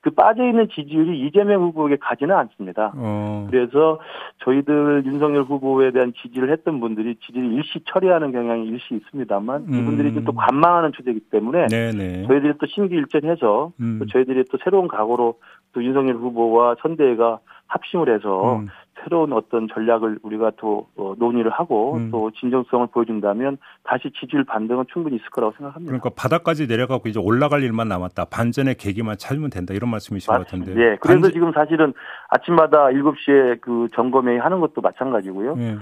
그 0.05 0.11
빠져 0.11 0.47
있는 0.47 0.69
지지율이 0.69 1.19
이재명 1.27 1.63
후보에게 1.63 1.97
가지는 1.97 2.37
않습니다. 2.37 2.93
어. 2.95 3.47
그래서 3.51 3.99
저희들 4.45 5.05
윤석열 5.07 5.45
후보에 5.45 5.93
대한 5.93 6.13
지지를 6.21 6.53
했던 6.53 6.79
분들이 6.79 7.17
지지를 7.25 7.55
일시 7.55 7.81
처리하는 7.87 8.31
경향이 8.31 8.67
일시 8.67 8.97
있습니다만 8.97 9.65
음. 9.67 9.75
이분들이 9.75 10.23
또 10.27 10.33
관망하는 10.33 10.93
추세이기 10.93 11.21
때문에 11.31 11.69
네네. 11.69 12.27
저희들이 12.27 12.53
또 12.61 12.67
심기일전해서 12.67 13.73
음. 13.81 13.97
또 13.99 14.07
저희들이 14.07 14.45
또 14.51 14.59
새로운 14.63 14.89
각오로 14.89 15.39
또 15.73 15.83
윤석열 15.83 16.17
후보와 16.17 16.77
선대가 16.83 17.39
합심을 17.69 18.15
해서 18.15 18.59
음. 18.59 18.69
새로운 19.03 19.33
어떤 19.33 19.69
전략을 19.69 20.19
우리가 20.23 20.53
또 20.57 20.87
어, 20.97 21.15
논의를 21.19 21.51
하고 21.51 21.97
음. 21.97 22.11
또 22.11 22.31
진정성을 22.31 22.87
보여준다면 22.89 23.59
다시 23.83 24.11
지지율 24.19 24.45
반등은 24.45 24.85
충분히 24.93 25.17
있을 25.17 25.29
거라고 25.31 25.55
생각합니다. 25.57 25.91
그러니까 25.91 26.11
바닥까지 26.17 26.67
내려가고 26.67 27.09
이제 27.09 27.19
올라갈 27.19 27.63
일만 27.63 27.89
남았다. 27.89 28.27
반전의 28.27 28.77
계기만 28.77 29.17
찾으면 29.19 29.51
된다. 29.51 29.75
이런 29.75 29.91
말씀이신 29.91 30.33
맞습니다. 30.33 30.39
것 30.39 30.65
같은데. 30.65 30.81
예. 30.81 30.97
그래서 31.01 31.21
반전... 31.21 31.33
지금 31.33 31.53
사실은 31.53 31.93
아침마다 32.29 32.87
7시에 32.87 33.61
그 33.61 33.89
점검회의 33.95 34.39
하는 34.39 34.61
것도 34.61 34.81
마찬가지고요. 34.81 35.55
예. 35.59 35.79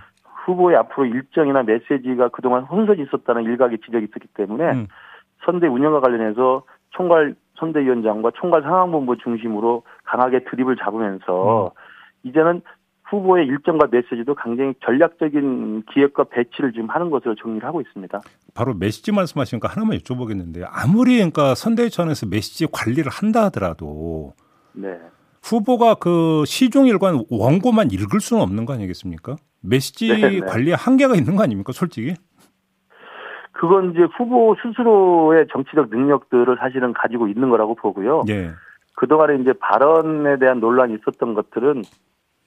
후보의 0.47 0.76
앞으로 0.76 1.07
일정이나 1.07 1.62
메시지가 1.62 2.28
그동안 2.28 2.64
혼선이 2.64 3.02
있었다는 3.02 3.45
일각의 3.45 3.78
지적이 3.85 4.07
있었기 4.07 4.28
때문에 4.35 4.64
음. 4.73 4.87
선대 5.45 5.66
운영과 5.66 6.00
관련해서 6.00 6.62
총괄 6.90 7.35
선대위원장과 7.59 8.33
총괄 8.35 8.62
상황본부 8.62 9.19
중심으로 9.19 9.83
강하게 10.04 10.45
드립을 10.45 10.76
잡으면서 10.76 11.66
음. 11.66 12.28
이제는 12.28 12.62
후보의 13.12 13.47
일정과 13.47 13.88
메시지도 13.90 14.35
굉장히 14.35 14.73
전략적인 14.85 15.83
기획과 15.92 16.25
배치를 16.25 16.73
지금 16.73 16.88
하는 16.88 17.11
것으로 17.11 17.35
정리를 17.35 17.66
하고 17.69 17.83
있습니다. 17.83 18.21
바로 18.54 18.73
메시지 18.75 19.12
말씀하시니까 19.12 19.69
하나만 19.69 19.99
여쭤보겠는데요. 19.99 20.66
아무리 20.71 21.16
그러니까 21.16 21.54
선대위원회에서 21.54 22.26
메시지 22.26 22.66
관리를 22.73 23.12
한다 23.12 23.45
하더라도 23.45 24.33
네. 24.73 24.99
후보가 25.42 25.97
그 25.97 26.45
시종일관 26.47 27.25
원고만 27.31 27.90
읽을 27.90 28.21
수는 28.21 28.42
없는 28.42 28.64
거 28.64 28.73
아니겠습니까? 28.73 29.37
메시지 29.61 30.09
네네. 30.09 30.40
네. 30.40 30.40
관리에 30.40 30.75
한계가 30.75 31.14
있는 31.14 31.37
거 31.37 31.42
아닙니까, 31.42 31.73
솔직히? 31.73 32.14
그건 33.52 33.92
이제 33.92 34.07
후보 34.16 34.57
스스로의 34.62 35.47
정치적 35.52 35.90
능력들을 35.90 36.57
사실은 36.59 36.92
가지고 36.95 37.28
있는 37.28 37.50
거라고 37.50 37.75
보고요. 37.75 38.23
예. 38.28 38.52
그동안에 38.97 39.37
이제 39.37 39.52
발언에 39.52 40.38
대한 40.38 40.61
논란이 40.61 40.95
있었던 40.95 41.35
것들은 41.35 41.83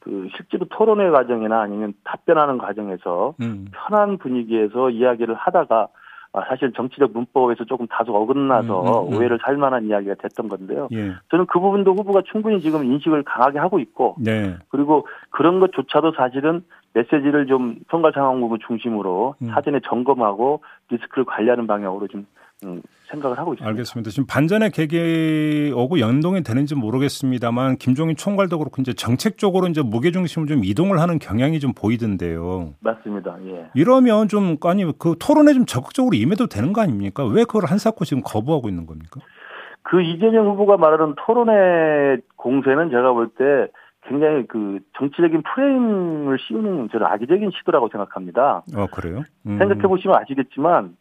그 0.06 0.30
실제로 0.36 0.66
토론회 0.70 1.10
과정이나 1.10 1.62
아니면 1.62 1.94
답변하는 2.04 2.60
과정에서 2.60 3.34
음. 3.42 3.66
편한 3.72 4.20
분위기에서 4.20 4.92
이야기를 4.92 5.34
하다가 5.34 5.88
아, 6.32 6.42
사실 6.48 6.72
정치적 6.74 7.12
문법에서 7.14 7.64
조금 7.64 7.88
다소 7.88 8.14
어긋나서 8.14 8.82
음, 8.82 8.88
음, 8.88 9.14
음. 9.14 9.18
오해를 9.18 9.40
살 9.44 9.58
만한 9.58 9.86
이야기가 9.86 10.16
됐던 10.16 10.48
건데요. 10.50 10.90
예. 10.92 11.14
저는 11.32 11.48
그 11.48 11.60
부분도 11.60 11.96
후보가 11.96 12.22
충분히 12.30 12.60
지금 12.60 12.84
인식을 12.84 13.24
강하게 13.24 13.58
하고 13.58 13.80
있고, 13.80 14.16
네. 14.20 14.58
그리고 14.68 15.08
그런 15.30 15.60
것조차도 15.60 16.12
사실은 16.12 16.64
메시지를 16.94 17.48
좀 17.48 17.78
선거 17.90 18.12
상황 18.12 18.42
부분 18.42 18.60
중심으로 18.68 19.36
음. 19.42 19.48
사전에 19.48 19.80
점검하고 19.86 20.62
리스크를 20.90 21.24
관리하는 21.24 21.68
방향으로 21.68 22.08
좀 22.10 22.28
음, 22.66 22.82
생각을 23.10 23.38
하고 23.38 23.54
있습니다. 23.54 23.70
알겠습니다. 23.70 24.10
지금 24.12 24.26
반전의 24.28 24.72
계기오고 24.72 26.00
연동이 26.00 26.44
되는지 26.44 26.76
모르겠습니다만 26.76 27.78
김종인 27.78 28.16
총괄도 28.16 28.58
그렇고 28.60 28.82
이제 28.82 28.94
정책적으로 28.94 29.68
이제 29.68 29.82
무게 29.84 30.12
중심을 30.12 30.48
좀 30.48 30.64
이동을 30.64 31.00
하는 31.00 31.20
경향이 31.20 31.60
좀 31.60 31.74
보이던데요. 31.74 32.74
맞습니다. 32.80 33.38
예. 33.46 33.68
이러면 33.76 34.28
좀 34.28 34.58
아니 34.64 34.86
그 34.98 35.16
토론에 35.20 35.54
좀 35.54 35.66
적극적으로 35.66 36.16
임해도 36.16 36.48
되는 36.48 36.74
거 36.74 36.82
아닙니까? 36.82 37.26
왜 37.26 37.44
그걸 37.44 37.66
한사코 37.66 38.06
지금 38.06 38.24
거부하고 38.24 38.70
있는 38.70 38.86
겁니까? 38.86 39.20
그 39.84 40.02
이재명 40.02 40.48
후보가 40.50 40.78
말하는 40.78 41.14
토론의 41.26 42.22
공세는 42.38 42.90
제가 42.90 43.14
볼 43.14 43.30
때 43.38 43.72
굉장히 44.08 44.46
그 44.48 44.80
정치적인 44.98 45.42
프레임을 45.42 46.38
씌우는 46.40 46.90
저는 46.92 47.08
악의적인 47.08 47.52
시도라고 47.58 47.90
생각합니다. 47.90 48.62
어 48.76 48.86
그래요? 48.94 49.24
음. 49.48 49.58
생각해 49.58 49.82
보시면 49.82 50.16
아시겠지만 50.18 50.96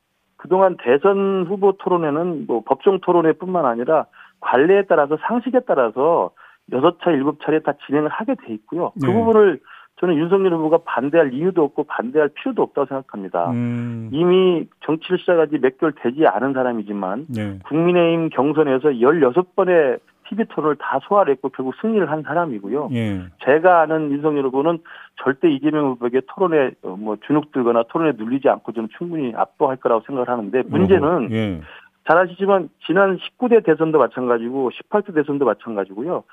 그동안 0.44 0.76
대선 0.76 1.46
후보 1.48 1.72
토론회는 1.78 2.44
뭐 2.46 2.62
법정 2.66 3.00
토론회뿐만 3.00 3.64
아니라 3.64 4.04
관례에 4.40 4.82
따라서 4.86 5.16
상식에 5.26 5.60
따라서 5.66 6.32
여섯 6.70 6.98
차 7.00 7.10
일곱 7.12 7.40
차례 7.40 7.60
다 7.60 7.72
진행을 7.86 8.10
하게 8.10 8.34
돼 8.34 8.52
있고요. 8.52 8.92
그 9.00 9.06
네. 9.06 9.12
부분을 9.14 9.60
저는 10.00 10.16
윤석열 10.16 10.52
후보가 10.52 10.80
반대할 10.84 11.32
이유도 11.32 11.64
없고 11.64 11.84
반대할 11.84 12.28
필요도 12.28 12.60
없다고 12.60 12.86
생각합니다. 12.88 13.52
음. 13.52 14.10
이미 14.12 14.68
정치를 14.84 15.18
시작한 15.18 15.48
지몇 15.48 15.78
개월 15.78 15.94
되지 15.96 16.26
않은 16.26 16.52
사람이지만 16.52 17.26
네. 17.34 17.58
국민의힘 17.64 18.28
경선에서 18.28 18.90
16번의 18.90 20.00
TV 20.28 20.44
토론을 20.46 20.76
다 20.76 20.98
소화를 21.02 21.32
했고 21.34 21.48
결국 21.50 21.74
승리를 21.80 22.10
한 22.10 22.22
사람이고요. 22.22 22.90
예. 22.92 23.22
제가 23.44 23.82
아는 23.82 24.10
윤석열 24.10 24.46
후보는 24.46 24.78
절대 25.22 25.50
이재명 25.50 25.90
후보에게 25.90 26.22
토론에 26.28 26.72
어, 26.82 26.96
뭐 26.96 27.16
주눅 27.26 27.52
들거나 27.52 27.84
토론에 27.88 28.12
눌리지 28.16 28.48
않고 28.48 28.72
저는 28.72 28.88
충분히 28.96 29.32
압도할 29.34 29.76
거라고 29.76 30.02
생각을 30.06 30.28
하는데 30.28 30.62
문제는 30.62 31.32
예. 31.32 31.60
잘 32.08 32.18
아시지만 32.18 32.68
지난 32.86 33.18
19대 33.18 33.64
대선도 33.64 33.98
마찬가지고 33.98 34.70
18대 34.70 35.14
대선도 35.14 35.44
마찬가지고요. 35.44 36.24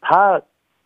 다 0.00 0.40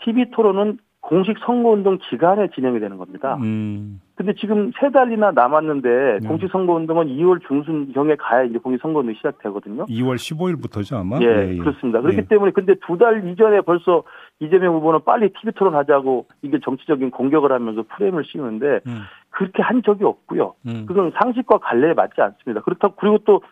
TV 0.05 0.31
토론은 0.33 0.79
공식 1.07 1.37
선거운동 1.45 1.99
기간에 1.99 2.49
진행이 2.55 2.81
되는 2.81 2.97
겁니다. 2.97 3.37
음. 3.43 4.01
근데 4.15 4.33
지금 4.35 4.73
세 4.81 4.91
달이나 4.91 5.33
남았는데 5.33 6.19
네. 6.23 6.27
공식 6.29 6.51
선거운동은 6.51 7.09
2월 7.09 7.47
중순경에 7.47 8.17
가야 8.17 8.45
이제 8.45 8.57
공식 8.59 8.81
선거운동이 8.81 9.15
시작되거든요. 9.17 9.85
2월 9.85 10.15
15일부터죠 10.17 10.97
아마. 10.97 11.19
예, 11.21 11.27
예, 11.27 11.53
예. 11.53 11.59
그렇습니다. 11.59 12.01
그렇기 12.01 12.19
예. 12.19 12.25
때문에 12.27 12.53
근데 12.53 12.75
두 12.87 12.97
달 12.97 13.29
이전에 13.29 13.61
벌써 13.61 14.03
이재명 14.41 14.77
후보는 14.77 15.01
빨리 15.05 15.29
TV 15.31 15.53
토론 15.57 15.75
하자고 15.75 16.27
이게 16.41 16.59
정치적인 16.65 17.11
공격을 17.11 17.53
하면서 17.53 17.83
프레임을 17.83 18.25
씌우는데 18.25 18.81
음. 18.87 19.03
그렇게 19.29 19.63
한 19.63 19.83
적이 19.83 20.05
없고요. 20.05 20.55
음. 20.67 20.87
그건 20.87 21.13
상식과 21.21 21.59
관례에 21.59 21.93
맞지 21.93 22.15
않습니다. 22.23 22.63
그렇다고 22.63 22.95
그리고 22.97 23.19
또 23.27 23.43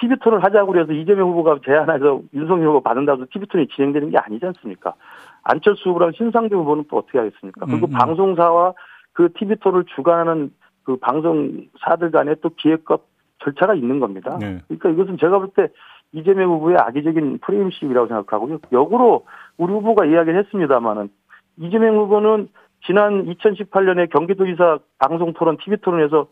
TV 0.00 0.16
토론 0.22 0.44
하자고 0.44 0.72
그래서 0.72 0.92
이재명 0.92 1.30
후보가 1.30 1.60
제안해서 1.64 2.20
윤석열 2.34 2.68
후보 2.68 2.80
받는다고 2.82 3.24
TV 3.32 3.46
토론이 3.48 3.68
진행되는 3.68 4.10
게 4.10 4.18
아니지 4.18 4.44
않습니까? 4.46 4.92
안철수 5.48 5.88
후보랑 5.88 6.12
신상대 6.12 6.54
후보는 6.54 6.84
또 6.90 6.98
어떻게 6.98 7.18
하겠습니까? 7.18 7.66
그리고 7.66 7.86
음, 7.86 7.90
음. 7.90 7.98
방송사와 7.98 8.74
그 9.14 9.32
TV 9.32 9.56
토를 9.56 9.84
주관하는 9.96 10.52
그 10.84 10.96
방송사들 10.96 12.10
간에 12.12 12.34
또 12.42 12.50
기획과 12.50 12.98
절차가 13.42 13.74
있는 13.74 13.98
겁니다. 13.98 14.36
네. 14.38 14.60
그러니까 14.68 14.90
이것은 14.90 15.18
제가 15.18 15.38
볼 15.38 15.48
때 15.54 15.68
이재명 16.12 16.50
후보의 16.52 16.76
악의적인 16.78 17.38
프레임식이라고 17.40 18.08
생각하고요. 18.08 18.58
역으로 18.72 19.26
우리 19.56 19.72
후보가 19.72 20.06
이야기를 20.06 20.38
했습니다마는 20.38 21.10
이재명 21.58 21.96
후보는 21.96 22.48
지난 22.86 23.26
2018년에 23.26 24.10
경기도지사 24.10 24.78
방송 24.98 25.32
토론, 25.34 25.56
TV 25.58 25.78
토론에서 25.78 26.28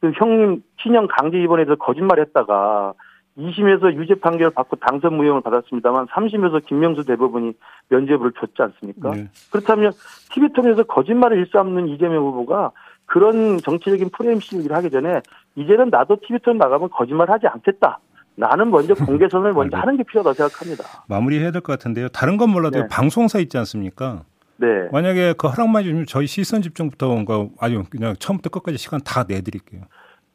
그 0.00 0.12
형님 0.14 0.62
친형 0.80 1.08
강제 1.10 1.38
입원해서 1.38 1.74
거짓말했다가 1.74 2.94
2심에서 3.38 3.94
유죄 3.94 4.14
판결 4.16 4.50
받고 4.50 4.76
당선 4.76 5.14
무효을 5.16 5.40
받았습니다만 5.42 6.06
3심에서 6.08 6.64
김명수 6.66 7.04
대법원이 7.04 7.52
면죄부를 7.88 8.32
줬지 8.38 8.54
않습니까? 8.60 9.10
네. 9.12 9.28
그렇다면 9.50 9.92
TV 10.32 10.52
통해서 10.54 10.82
거짓말을 10.82 11.38
일삼는 11.38 11.88
이재명 11.88 12.24
후보가 12.24 12.72
그런 13.06 13.58
정치적인 13.58 14.10
프레임 14.10 14.40
씌우기를 14.40 14.74
하기 14.76 14.90
전에 14.90 15.20
이제는 15.54 15.90
나도 15.90 16.18
TV 16.26 16.40
통 16.44 16.58
나가면 16.58 16.90
거짓말 16.90 17.30
하지 17.30 17.46
않겠다. 17.46 18.00
나는 18.34 18.70
먼저 18.70 18.94
공개선을 18.94 19.52
먼저 19.52 19.76
하는 19.76 19.96
게 19.96 20.02
필요하다고 20.04 20.34
생각합니다. 20.34 21.04
마무리해야 21.08 21.50
될 21.50 21.60
것 21.60 21.72
같은데요. 21.72 22.08
다른 22.08 22.36
건 22.36 22.50
몰라도 22.50 22.80
네. 22.80 22.86
방송사 22.88 23.38
있지 23.40 23.56
않습니까? 23.58 24.22
네. 24.56 24.66
만약에 24.92 25.34
그 25.38 25.46
허락만 25.48 25.82
해주면 25.84 26.06
저희 26.06 26.26
시선 26.26 26.62
집중부터 26.62 27.16
아주 27.60 27.84
그냥 27.90 28.14
처음부터 28.18 28.50
끝까지 28.50 28.78
시간 28.78 29.00
다 29.04 29.24
내드릴게요. 29.28 29.82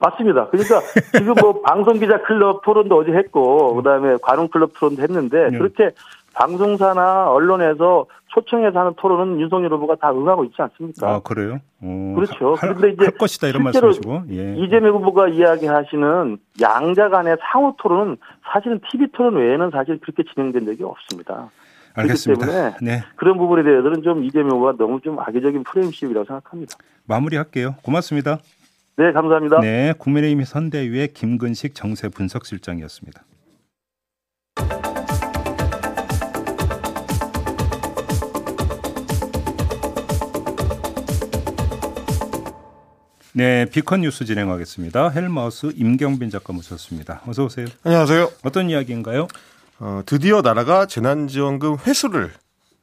맞습니다. 0.04 0.50
그러니까 0.50 0.82
지금 1.18 1.34
뭐 1.40 1.62
방송 1.62 1.98
기자 2.00 2.22
클럽 2.22 2.62
토론도 2.64 2.98
어제 2.98 3.12
했고 3.14 3.76
그다음에 3.76 4.18
관훈 4.22 4.50
클럽 4.50 4.72
토론도 4.78 5.02
했는데 5.02 5.50
네. 5.50 5.58
그렇게 5.58 5.92
방송사나 6.34 7.30
언론에서 7.30 8.08
초청해서 8.28 8.80
하는 8.80 8.94
토론은 8.98 9.40
윤석열 9.40 9.72
후보가 9.74 9.96
다 9.96 10.12
응하고 10.12 10.44
있지 10.46 10.56
않습니까? 10.58 11.08
아 11.08 11.20
그래요? 11.20 11.60
오, 11.82 12.16
그렇죠. 12.16 12.56
할, 12.56 12.76
그런데 12.76 12.90
이제 12.90 13.06
할 13.06 13.12
것이다 13.12 13.48
이런 13.48 13.64
말씀이시고 13.64 14.24
예. 14.32 14.56
이재명 14.58 14.96
후보가 14.96 15.28
이야기하시는 15.30 16.38
양자 16.60 17.10
간의 17.10 17.38
상호 17.52 17.76
토론은 17.78 18.18
사실은 18.52 18.82
TV 18.90 19.08
토론 19.14 19.36
외에는 19.36 19.70
사실 19.72 20.00
그렇게 20.00 20.24
진행된 20.34 20.66
적이 20.66 20.84
없습니다. 20.84 21.52
알겠습니다. 21.94 22.46
그렇기 22.46 22.62
때문에 22.62 22.78
네. 22.82 23.04
그런 23.16 23.38
부분에 23.38 23.62
대해서는 23.62 24.02
좀 24.02 24.24
이재명 24.24 24.58
후보가 24.58 24.74
너무 24.78 25.00
좀 25.02 25.20
악의적인 25.20 25.64
프레임십이라고 25.64 26.26
생각합니다. 26.26 26.76
마무리할게요. 27.06 27.76
고맙습니다. 27.84 28.40
네, 28.96 29.12
감사합니다. 29.12 29.60
네, 29.62 29.94
국민의힘 29.98 30.44
선대위의 30.44 31.14
김근식 31.14 31.74
정세 31.74 32.10
분석실장이었습니다. 32.10 33.24
네, 43.36 43.66
비컨 43.66 44.02
뉴스 44.02 44.26
진행하겠습니다. 44.26 45.10
헬마우스 45.10 45.72
임경빈 45.76 46.30
작가 46.30 46.54
모셨습니다. 46.54 47.24
어서 47.26 47.46
오세요. 47.46 47.66
안녕하세요. 47.82 48.30
어떤 48.44 48.70
이야기인가요? 48.70 49.28
어, 49.80 50.02
드디어 50.06 50.44
나라가 50.44 50.86
재난지원금 50.86 51.78
회수를 51.88 52.32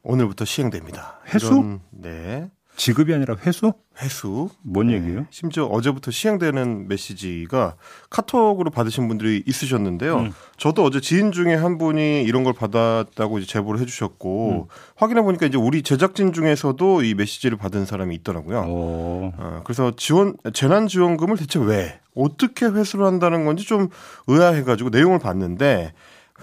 오늘부터 0.03 0.43
시행됩니다. 0.43 1.21
회수? 1.33 1.47
이런, 1.47 1.79
네. 1.91 2.49
지급이 2.81 3.13
아니라 3.13 3.35
회수? 3.45 3.73
회수. 4.01 4.49
뭔 4.63 4.87
네. 4.87 4.93
얘기예요? 4.93 5.27
심지어 5.29 5.65
어제부터 5.65 6.09
시행되는 6.09 6.87
메시지가 6.87 7.75
카톡으로 8.09 8.71
받으신 8.71 9.07
분들이 9.07 9.43
있으셨는데요. 9.45 10.17
음. 10.17 10.33
저도 10.57 10.83
어제 10.83 10.99
지인 10.99 11.31
중에 11.31 11.53
한 11.53 11.77
분이 11.77 12.23
이런 12.23 12.43
걸 12.43 12.53
받았다고 12.53 13.37
이제 13.37 13.45
제보를 13.45 13.79
해주셨고 13.81 14.51
음. 14.51 14.65
확인해 14.95 15.21
보니까 15.21 15.45
이제 15.45 15.59
우리 15.59 15.83
제작진 15.83 16.33
중에서도 16.33 17.03
이 17.03 17.13
메시지를 17.13 17.55
받은 17.55 17.85
사람이 17.85 18.15
있더라고요. 18.15 18.63
어, 18.65 19.61
그래서 19.63 19.91
지원 19.95 20.35
재난 20.51 20.87
지원금을 20.87 21.37
대체 21.37 21.59
왜 21.59 21.99
어떻게 22.15 22.65
회수를 22.65 23.05
한다는 23.05 23.45
건지 23.45 23.63
좀 23.63 23.89
의아해가지고 24.25 24.89
내용을 24.89 25.19
봤는데 25.19 25.93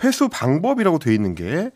회수 0.04 0.28
방법이라고 0.28 1.00
돼 1.00 1.12
있는 1.12 1.34
게 1.34 1.72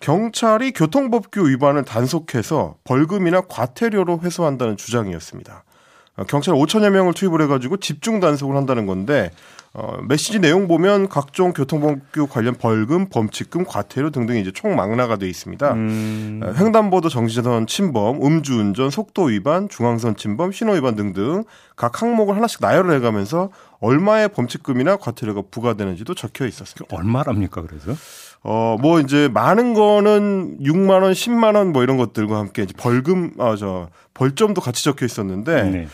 경찰이 0.00 0.72
교통법규 0.72 1.48
위반을 1.48 1.84
단속해서 1.84 2.76
벌금이나 2.84 3.42
과태료로 3.42 4.20
회수한다는 4.20 4.76
주장이었습니다. 4.76 5.64
어, 6.16 6.24
경찰 6.24 6.54
5천여 6.54 6.90
명을 6.90 7.14
투입을 7.14 7.42
해가지고 7.42 7.78
집중 7.78 8.20
단속을 8.20 8.56
한다는 8.56 8.86
건데 8.86 9.30
어, 9.78 9.98
메시지 10.08 10.38
내용 10.38 10.68
보면 10.68 11.10
각종 11.10 11.52
교통법규 11.52 12.28
관련 12.28 12.54
벌금, 12.54 13.10
범칙금, 13.10 13.64
과태료 13.66 14.08
등등이 14.08 14.40
이제 14.40 14.50
총 14.50 14.74
망라가 14.74 15.16
돼 15.16 15.28
있습니다. 15.28 15.72
음. 15.74 16.40
어, 16.42 16.52
횡단보도 16.56 17.10
정지선 17.10 17.66
침범, 17.66 18.22
음주운전, 18.24 18.88
속도 18.88 19.24
위반, 19.24 19.68
중앙선 19.68 20.16
침범, 20.16 20.50
신호 20.52 20.72
위반 20.72 20.94
등등 20.94 21.44
각 21.76 22.00
항목을 22.00 22.34
하나씩 22.36 22.60
나열을 22.62 22.94
해가면서 22.96 23.50
얼마의 23.80 24.30
범칙금이나 24.30 24.96
과태료가 24.96 25.42
부과되는지도 25.50 26.14
적혀 26.14 26.46
있었습니다. 26.46 26.96
얼마랍니까 26.96 27.60
그래서? 27.60 27.92
어, 28.42 28.78
뭐 28.80 28.98
이제 29.00 29.28
많은 29.28 29.74
거는 29.74 30.58
6만 30.62 31.02
원, 31.02 31.12
10만 31.12 31.54
원 31.54 31.72
뭐 31.72 31.82
이런 31.82 31.98
것들과 31.98 32.38
함께 32.38 32.62
이제 32.62 32.72
벌금 32.78 33.32
아 33.38 33.56
저 33.56 33.90
벌점도 34.14 34.62
같이 34.62 34.84
적혀 34.84 35.04
있었는데 35.04 35.62
네. 35.64 35.88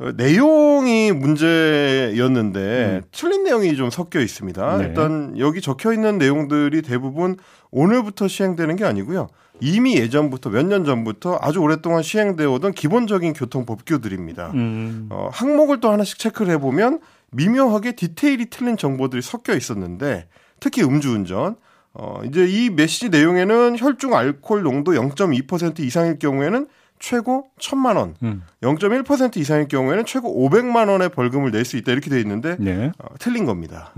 어, 0.00 0.10
내용이 0.16 1.12
문제였는데 1.12 3.00
음. 3.04 3.08
틀린 3.12 3.44
내용이 3.44 3.76
좀 3.76 3.90
섞여 3.90 4.20
있습니다. 4.20 4.78
네. 4.78 4.84
일단 4.84 5.34
여기 5.38 5.60
적혀 5.60 5.92
있는 5.92 6.18
내용들이 6.18 6.82
대부분 6.82 7.36
오늘부터 7.70 8.28
시행되는 8.28 8.76
게 8.76 8.84
아니고요. 8.84 9.28
이미 9.60 9.96
예전부터 9.96 10.50
몇 10.50 10.66
년 10.66 10.84
전부터 10.84 11.38
아주 11.40 11.60
오랫동안 11.60 12.02
시행되어 12.02 12.50
오던 12.52 12.72
기본적인 12.72 13.34
교통 13.34 13.66
법규들입니다. 13.66 14.52
음. 14.54 15.08
어, 15.10 15.28
항목을 15.32 15.80
또 15.80 15.90
하나씩 15.90 16.18
체크를 16.18 16.52
해보면 16.54 17.00
미묘하게 17.30 17.92
디테일이 17.92 18.46
틀린 18.50 18.76
정보들이 18.76 19.22
섞여 19.22 19.54
있었는데 19.54 20.26
특히 20.60 20.82
음주운전, 20.82 21.56
어, 21.94 22.22
이제 22.24 22.46
이 22.46 22.70
메시지 22.70 23.08
내용에는 23.10 23.76
혈중 23.78 24.14
알코올 24.14 24.62
농도 24.62 24.92
0.2% 24.92 25.80
이상일 25.80 26.18
경우에는 26.18 26.66
최고 27.02 27.50
1천만 27.58 27.96
원, 27.96 28.14
음. 28.22 28.44
0.1% 28.62 29.36
이상일 29.36 29.66
경우에는 29.66 30.06
최고 30.06 30.48
500만 30.48 30.88
원의 30.88 31.08
벌금을 31.08 31.50
낼 31.50 31.64
수 31.64 31.76
있다 31.76 31.90
이렇게 31.90 32.08
돼 32.08 32.20
있는데 32.20 32.56
네. 32.60 32.92
어, 32.96 33.06
틀린 33.18 33.44
겁니다. 33.44 33.92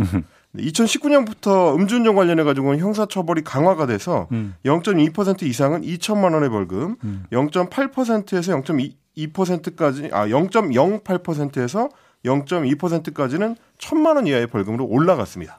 2019년부터 0.56 1.74
음주운전 1.74 2.14
관련해 2.14 2.44
가지고는 2.44 2.78
형사처벌이 2.78 3.42
강화가 3.44 3.86
돼서 3.86 4.26
음. 4.32 4.54
0.2% 4.64 5.42
이상은 5.42 5.82
2천만 5.82 6.32
원의 6.32 6.48
벌금, 6.48 6.96
음. 7.04 7.24
0.8%에서 7.30 8.52
0.2%까지 8.62 10.08
아 10.10 10.26
0.08%에서 10.26 11.90
0.2%까지는 12.24 13.56
1천만 13.78 14.16
원 14.16 14.26
이하의 14.26 14.46
벌금으로 14.46 14.86
올라갔습니다. 14.86 15.58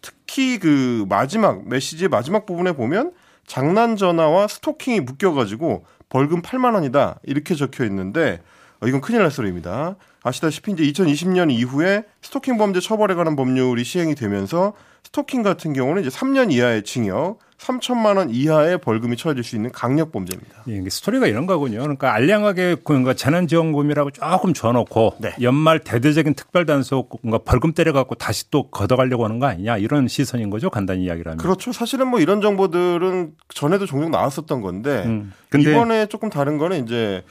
특히 0.00 0.58
그 0.58 1.04
마지막 1.06 1.68
메시지의 1.68 2.08
마지막 2.08 2.46
부분에 2.46 2.72
보면 2.72 3.12
장난 3.46 3.96
전화와 3.96 4.46
스토킹이 4.48 5.00
묶여가지고 5.00 5.84
벌금 6.08 6.42
8만 6.42 6.74
원이다. 6.74 7.20
이렇게 7.22 7.54
적혀 7.54 7.84
있는데 7.84 8.40
어, 8.40 8.42
이건 8.86 9.00
큰일 9.00 9.22
날 9.22 9.30
소리입니다. 9.30 9.96
아시다시피 10.22 10.72
이제 10.72 10.82
2020년 10.84 11.50
이후에 11.50 12.04
스토킹 12.22 12.58
범죄 12.58 12.80
처벌에 12.80 13.14
관한 13.14 13.36
법률이 13.36 13.82
시행이 13.84 14.14
되면서 14.14 14.74
스토킹 15.04 15.42
같은 15.42 15.72
경우는 15.72 16.02
이제 16.02 16.10
3년 16.10 16.52
이하의 16.52 16.82
징역, 16.82 17.38
3천만 17.56 18.18
원 18.18 18.30
이하의 18.30 18.78
벌금이 18.78 19.16
처해질 19.16 19.42
수 19.42 19.56
있는 19.56 19.72
강력 19.72 20.12
범죄입니다. 20.12 20.64
예, 20.68 20.88
스토리가 20.88 21.26
이런 21.26 21.46
거군요. 21.46 21.80
그러니까 21.80 22.12
알량하게 22.14 22.76
뭔가 22.86 23.14
재난지원금이라고 23.14 24.10
조금 24.12 24.52
줘놓고 24.52 25.16
네. 25.18 25.34
연말 25.40 25.80
대대적인 25.80 26.34
특별 26.34 26.66
단속 26.66 27.20
뭔가 27.22 27.38
벌금 27.38 27.72
때려갖고 27.72 28.14
다시 28.16 28.50
또 28.50 28.70
걷어가려고 28.70 29.24
하는 29.24 29.38
거 29.38 29.46
아니냐 29.46 29.78
이런 29.78 30.08
시선인 30.08 30.50
거죠. 30.50 30.70
간단히 30.70 31.04
이야기를 31.04 31.32
하면. 31.32 31.38
그렇죠. 31.38 31.72
사실은 31.72 32.08
뭐 32.08 32.20
이런 32.20 32.40
정보들은 32.40 33.32
전에도 33.48 33.86
종종 33.86 34.10
나왔었던 34.10 34.60
건데 34.60 35.04
음, 35.06 35.32
이번에 35.56 36.06
조금 36.06 36.30
다른 36.30 36.58
거는 36.58 36.84
이제 36.84 37.24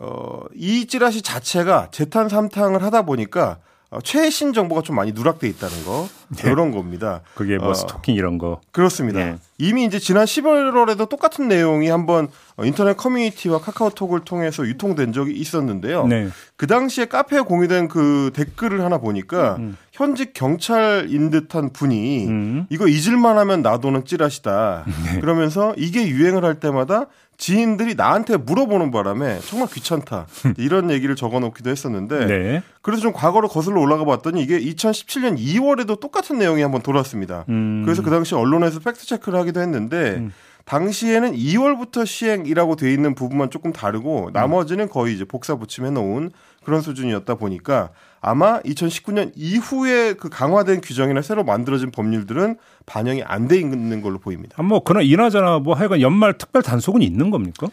어, 0.00 0.42
이 0.54 0.86
찌라시 0.86 1.22
자체가 1.22 1.88
재탄 1.90 2.28
삼탕을 2.28 2.82
하다 2.82 3.02
보니까 3.02 3.58
어, 3.90 4.00
최신 4.02 4.52
정보가 4.52 4.82
좀 4.82 4.96
많이 4.96 5.12
누락돼 5.12 5.48
있다는 5.48 5.84
거 5.84 6.08
네. 6.28 6.50
이런 6.50 6.72
겁니다. 6.72 7.22
그게 7.34 7.56
뭐 7.56 7.70
어, 7.70 7.74
스토킹 7.74 8.14
이런 8.14 8.36
거 8.36 8.60
그렇습니다. 8.70 9.18
네. 9.18 9.38
이미 9.56 9.86
이제 9.86 9.98
지난 9.98 10.26
11월에도 10.26 11.08
똑같은 11.08 11.48
내용이 11.48 11.88
한번 11.88 12.28
인터넷 12.62 12.96
커뮤니티와 12.98 13.60
카카오톡을 13.60 14.20
통해서 14.20 14.66
유통된 14.66 15.14
적이 15.14 15.32
있었는데요. 15.32 16.06
네. 16.06 16.28
그 16.56 16.66
당시에 16.66 17.06
카페에 17.06 17.40
공유된 17.40 17.88
그 17.88 18.30
댓글을 18.34 18.82
하나 18.82 18.98
보니까 18.98 19.56
음. 19.58 19.76
현직 19.98 20.32
경찰인 20.32 21.30
듯한 21.30 21.70
분이 21.72 22.26
음. 22.28 22.66
이거 22.70 22.86
잊을만하면 22.86 23.62
나도는 23.62 24.04
찌라시다. 24.04 24.84
네. 24.86 25.20
그러면서 25.20 25.74
이게 25.76 26.06
유행을 26.06 26.44
할 26.44 26.60
때마다 26.60 27.06
지인들이 27.36 27.96
나한테 27.96 28.36
물어보는 28.36 28.92
바람에 28.92 29.40
정말 29.40 29.68
귀찮다 29.68 30.28
이런 30.56 30.92
얘기를 30.92 31.16
적어놓기도 31.16 31.70
했었는데 31.70 32.26
네. 32.26 32.62
그래서 32.80 33.02
좀 33.02 33.12
과거로 33.12 33.48
거슬러 33.48 33.80
올라가 33.80 34.04
봤더니 34.04 34.40
이게 34.40 34.60
2017년 34.60 35.36
2월에도 35.36 35.98
똑같은 35.98 36.38
내용이 36.38 36.62
한번 36.62 36.80
돌았습니다. 36.82 37.44
음. 37.48 37.82
그래서 37.84 38.02
그 38.02 38.10
당시 38.10 38.36
언론에서 38.36 38.78
팩트 38.78 39.04
체크를 39.04 39.36
하기도 39.40 39.60
했는데 39.60 40.14
음. 40.18 40.32
당시에는 40.64 41.32
2월부터 41.32 42.06
시행이라고 42.06 42.76
돼 42.76 42.92
있는 42.92 43.16
부분만 43.16 43.50
조금 43.50 43.72
다르고 43.72 44.30
나머지는 44.32 44.88
거의 44.88 45.14
이제 45.14 45.24
복사 45.24 45.56
붙임해 45.56 45.90
놓은 45.90 46.30
그런 46.62 46.82
수준이었다 46.82 47.34
보니까 47.34 47.90
아마 48.20 48.60
2019년 48.60 49.32
이후에 49.36 50.14
그 50.14 50.28
강화된 50.28 50.80
규정이나 50.80 51.22
새로 51.22 51.44
만들어진 51.44 51.90
법률들은 51.90 52.56
반영이 52.86 53.22
안 53.22 53.48
돼 53.48 53.56
있는 53.58 54.02
걸로 54.02 54.18
보입니다. 54.18 54.56
아, 54.58 54.62
뭐 54.62 54.82
그런 54.82 55.04
이나저나 55.04 55.60
뭐 55.60 55.74
하여간 55.74 56.00
연말 56.00 56.36
특별 56.36 56.62
단속은 56.62 57.02
있는 57.02 57.30
겁니까? 57.30 57.68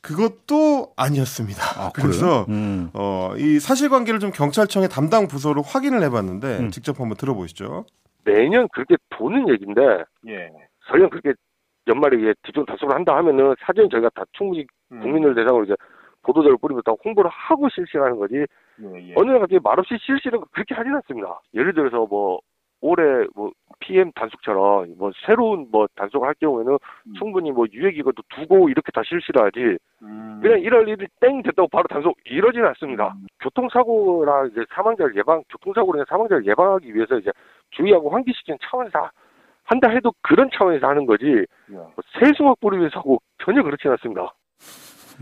그것도 0.00 0.92
아니었습니다. 0.96 1.62
아, 1.80 1.90
그래서 1.94 2.46
음. 2.48 2.90
어, 2.94 3.32
이 3.36 3.58
사실관계를 3.58 4.20
좀 4.20 4.30
경찰청의 4.30 4.88
담당 4.88 5.26
부서로 5.28 5.62
확인을 5.62 6.02
해봤는데 6.02 6.58
음. 6.58 6.70
직접 6.70 7.00
한번 7.00 7.16
들어보시죠. 7.16 7.84
매년 8.24 8.68
그렇게 8.72 8.96
보는 9.10 9.48
얘기인데 9.48 9.80
예. 10.28 10.50
설령 10.90 11.10
그렇게 11.10 11.32
연말에 11.86 12.18
이제 12.18 12.34
뒤중 12.44 12.64
단속을 12.66 12.94
한다 12.94 13.16
하면은 13.16 13.54
사전에 13.64 13.88
저희가 13.90 14.10
다 14.14 14.22
충분히 14.32 14.66
음. 14.92 15.00
국민을 15.00 15.34
대상으로 15.34 15.64
이제 15.64 15.74
보도자를 16.22 16.56
뿌리면서 16.58 16.96
홍보를 17.04 17.30
하고 17.30 17.68
실시하는 17.68 18.18
거지 18.18 18.34
예, 18.36 19.08
예. 19.08 19.14
어느 19.16 19.30
날 19.30 19.40
갑자기 19.40 19.60
말없이 19.62 19.96
실시를 20.00 20.40
그렇게 20.52 20.74
하진 20.74 20.94
않습니다. 20.94 21.40
예를 21.54 21.74
들어서 21.74 22.06
뭐 22.06 22.40
올해 22.80 23.26
뭐 23.34 23.50
PM 23.80 24.12
단속처럼 24.12 24.94
뭐 24.98 25.10
새로운 25.26 25.68
뭐 25.70 25.86
단속을 25.96 26.28
할 26.28 26.34
경우에는 26.34 26.72
음. 26.74 27.14
충분히 27.18 27.50
뭐 27.50 27.66
유예기간도 27.72 28.22
두고 28.28 28.68
이렇게 28.68 28.92
다 28.92 29.02
실시를 29.04 29.44
하지 29.44 29.78
음. 30.02 30.40
그냥 30.42 30.60
1월 30.60 30.86
1일 30.86 31.08
땡 31.20 31.42
됐다고 31.42 31.68
바로 31.68 31.84
단속 31.88 32.16
이러지는 32.24 32.66
않습니다. 32.68 33.14
음. 33.16 33.26
교통사고나 33.40 34.46
이제 34.46 34.64
사망자를 34.70 35.16
예방 35.16 35.42
교통사고로 35.50 35.98
인해 35.98 36.04
사망자를 36.08 36.46
예방하기 36.46 36.94
위해서 36.94 37.18
이제 37.18 37.32
주의하고 37.70 38.10
환기시키는 38.10 38.58
차원에서 38.62 39.10
한다 39.64 39.90
해도 39.90 40.12
그런 40.22 40.48
차원에서 40.52 40.86
하는 40.86 41.04
거지 41.04 41.44
뭐 41.66 41.94
세수막 42.18 42.58
뿌리기 42.60 42.80
위해서 42.80 43.00
하고 43.00 43.18
전혀 43.44 43.62
그렇지 43.62 43.88
않습니다. 43.88 44.32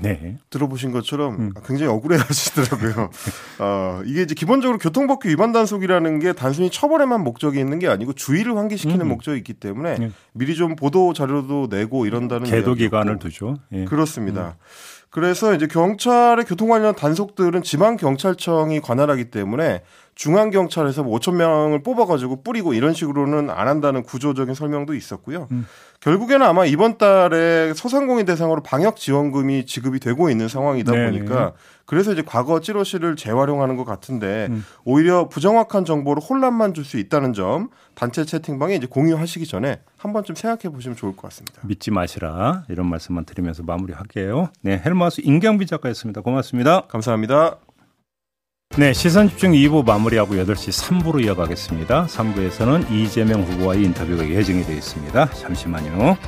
네. 0.00 0.38
들어보신 0.50 0.92
것처럼 0.92 1.34
음. 1.34 1.54
굉장히 1.66 1.90
억울해 1.90 2.16
하시더라고요. 2.20 3.10
어, 3.58 4.02
이게 4.04 4.22
이제 4.22 4.34
기본적으로 4.34 4.78
교통법규 4.78 5.28
위반 5.28 5.52
단속이라는 5.52 6.18
게 6.18 6.32
단순히 6.32 6.70
처벌에만 6.70 7.22
목적이 7.22 7.60
있는 7.60 7.78
게 7.78 7.88
아니고 7.88 8.12
주의를 8.12 8.56
환기시키는 8.56 9.02
음. 9.02 9.08
목적이 9.08 9.38
있기 9.38 9.54
때문에 9.54 9.98
네. 9.98 10.10
미리 10.32 10.54
좀 10.54 10.76
보도 10.76 11.12
자료도 11.12 11.68
내고 11.70 12.06
이런다는 12.06 12.48
계도 12.48 12.74
기간을 12.74 13.18
두죠. 13.18 13.56
예. 13.72 13.84
그렇습니다. 13.84 14.56
음. 14.58 15.06
그래서 15.10 15.54
이제 15.54 15.66
경찰의 15.66 16.44
교통 16.44 16.68
관련 16.68 16.94
단속들은 16.94 17.62
지방 17.62 17.96
경찰청이 17.96 18.80
관할하기 18.80 19.30
때문에 19.30 19.82
중앙 20.16 20.48
경찰에서 20.50 21.02
뭐 21.02 21.18
5천 21.18 21.34
명을 21.34 21.82
뽑아가지고 21.82 22.42
뿌리고 22.42 22.72
이런 22.72 22.94
식으로는 22.94 23.50
안 23.50 23.68
한다는 23.68 24.02
구조적인 24.02 24.54
설명도 24.54 24.94
있었고요. 24.94 25.46
음. 25.52 25.66
결국에는 26.00 26.44
아마 26.44 26.64
이번 26.64 26.96
달에 26.98 27.74
소상공인 27.74 28.24
대상으로 28.24 28.62
방역 28.62 28.96
지원금이 28.96 29.66
지급이 29.66 30.00
되고 30.00 30.30
있는 30.30 30.48
상황이다 30.48 30.92
네네. 30.92 31.10
보니까 31.10 31.52
그래서 31.84 32.12
이제 32.12 32.22
과거 32.24 32.60
찌로시를 32.60 33.16
재활용하는 33.16 33.76
것 33.76 33.84
같은데 33.84 34.48
음. 34.50 34.64
오히려 34.84 35.28
부정확한 35.28 35.84
정보로 35.84 36.20
혼란만 36.20 36.72
줄 36.74 36.86
수 36.86 36.98
있다는 36.98 37.32
점 37.32 37.68
단체 37.94 38.24
채팅방에 38.24 38.76
이제 38.76 38.86
공유하시기 38.86 39.44
전에 39.46 39.80
한 39.98 40.12
번쯤 40.12 40.36
생각해 40.36 40.72
보시면 40.72 40.96
좋을 40.96 41.16
것 41.16 41.22
같습니다. 41.22 41.60
믿지 41.64 41.90
마시라 41.90 42.64
이런 42.68 42.88
말씀만 42.88 43.24
드리면서 43.24 43.64
마무리할게요. 43.64 44.50
네, 44.62 44.80
헬마우스 44.84 45.20
임경비 45.24 45.66
작가였습니다. 45.66 46.20
고맙습니다. 46.20 46.82
감사합니다. 46.82 47.56
네, 48.74 48.92
시선 48.92 49.30
집중 49.30 49.52
2부 49.52 49.86
마무리하고 49.86 50.34
8시 50.34 51.00
3부로 51.00 51.24
이어가겠습니다. 51.24 52.06
3부에서는 52.08 52.90
이재명 52.90 53.42
후보와의 53.42 53.84
인터뷰가 53.84 54.28
예정이 54.28 54.64
되어 54.64 54.76
있습니다. 54.76 55.30
잠시만요. 55.30 56.18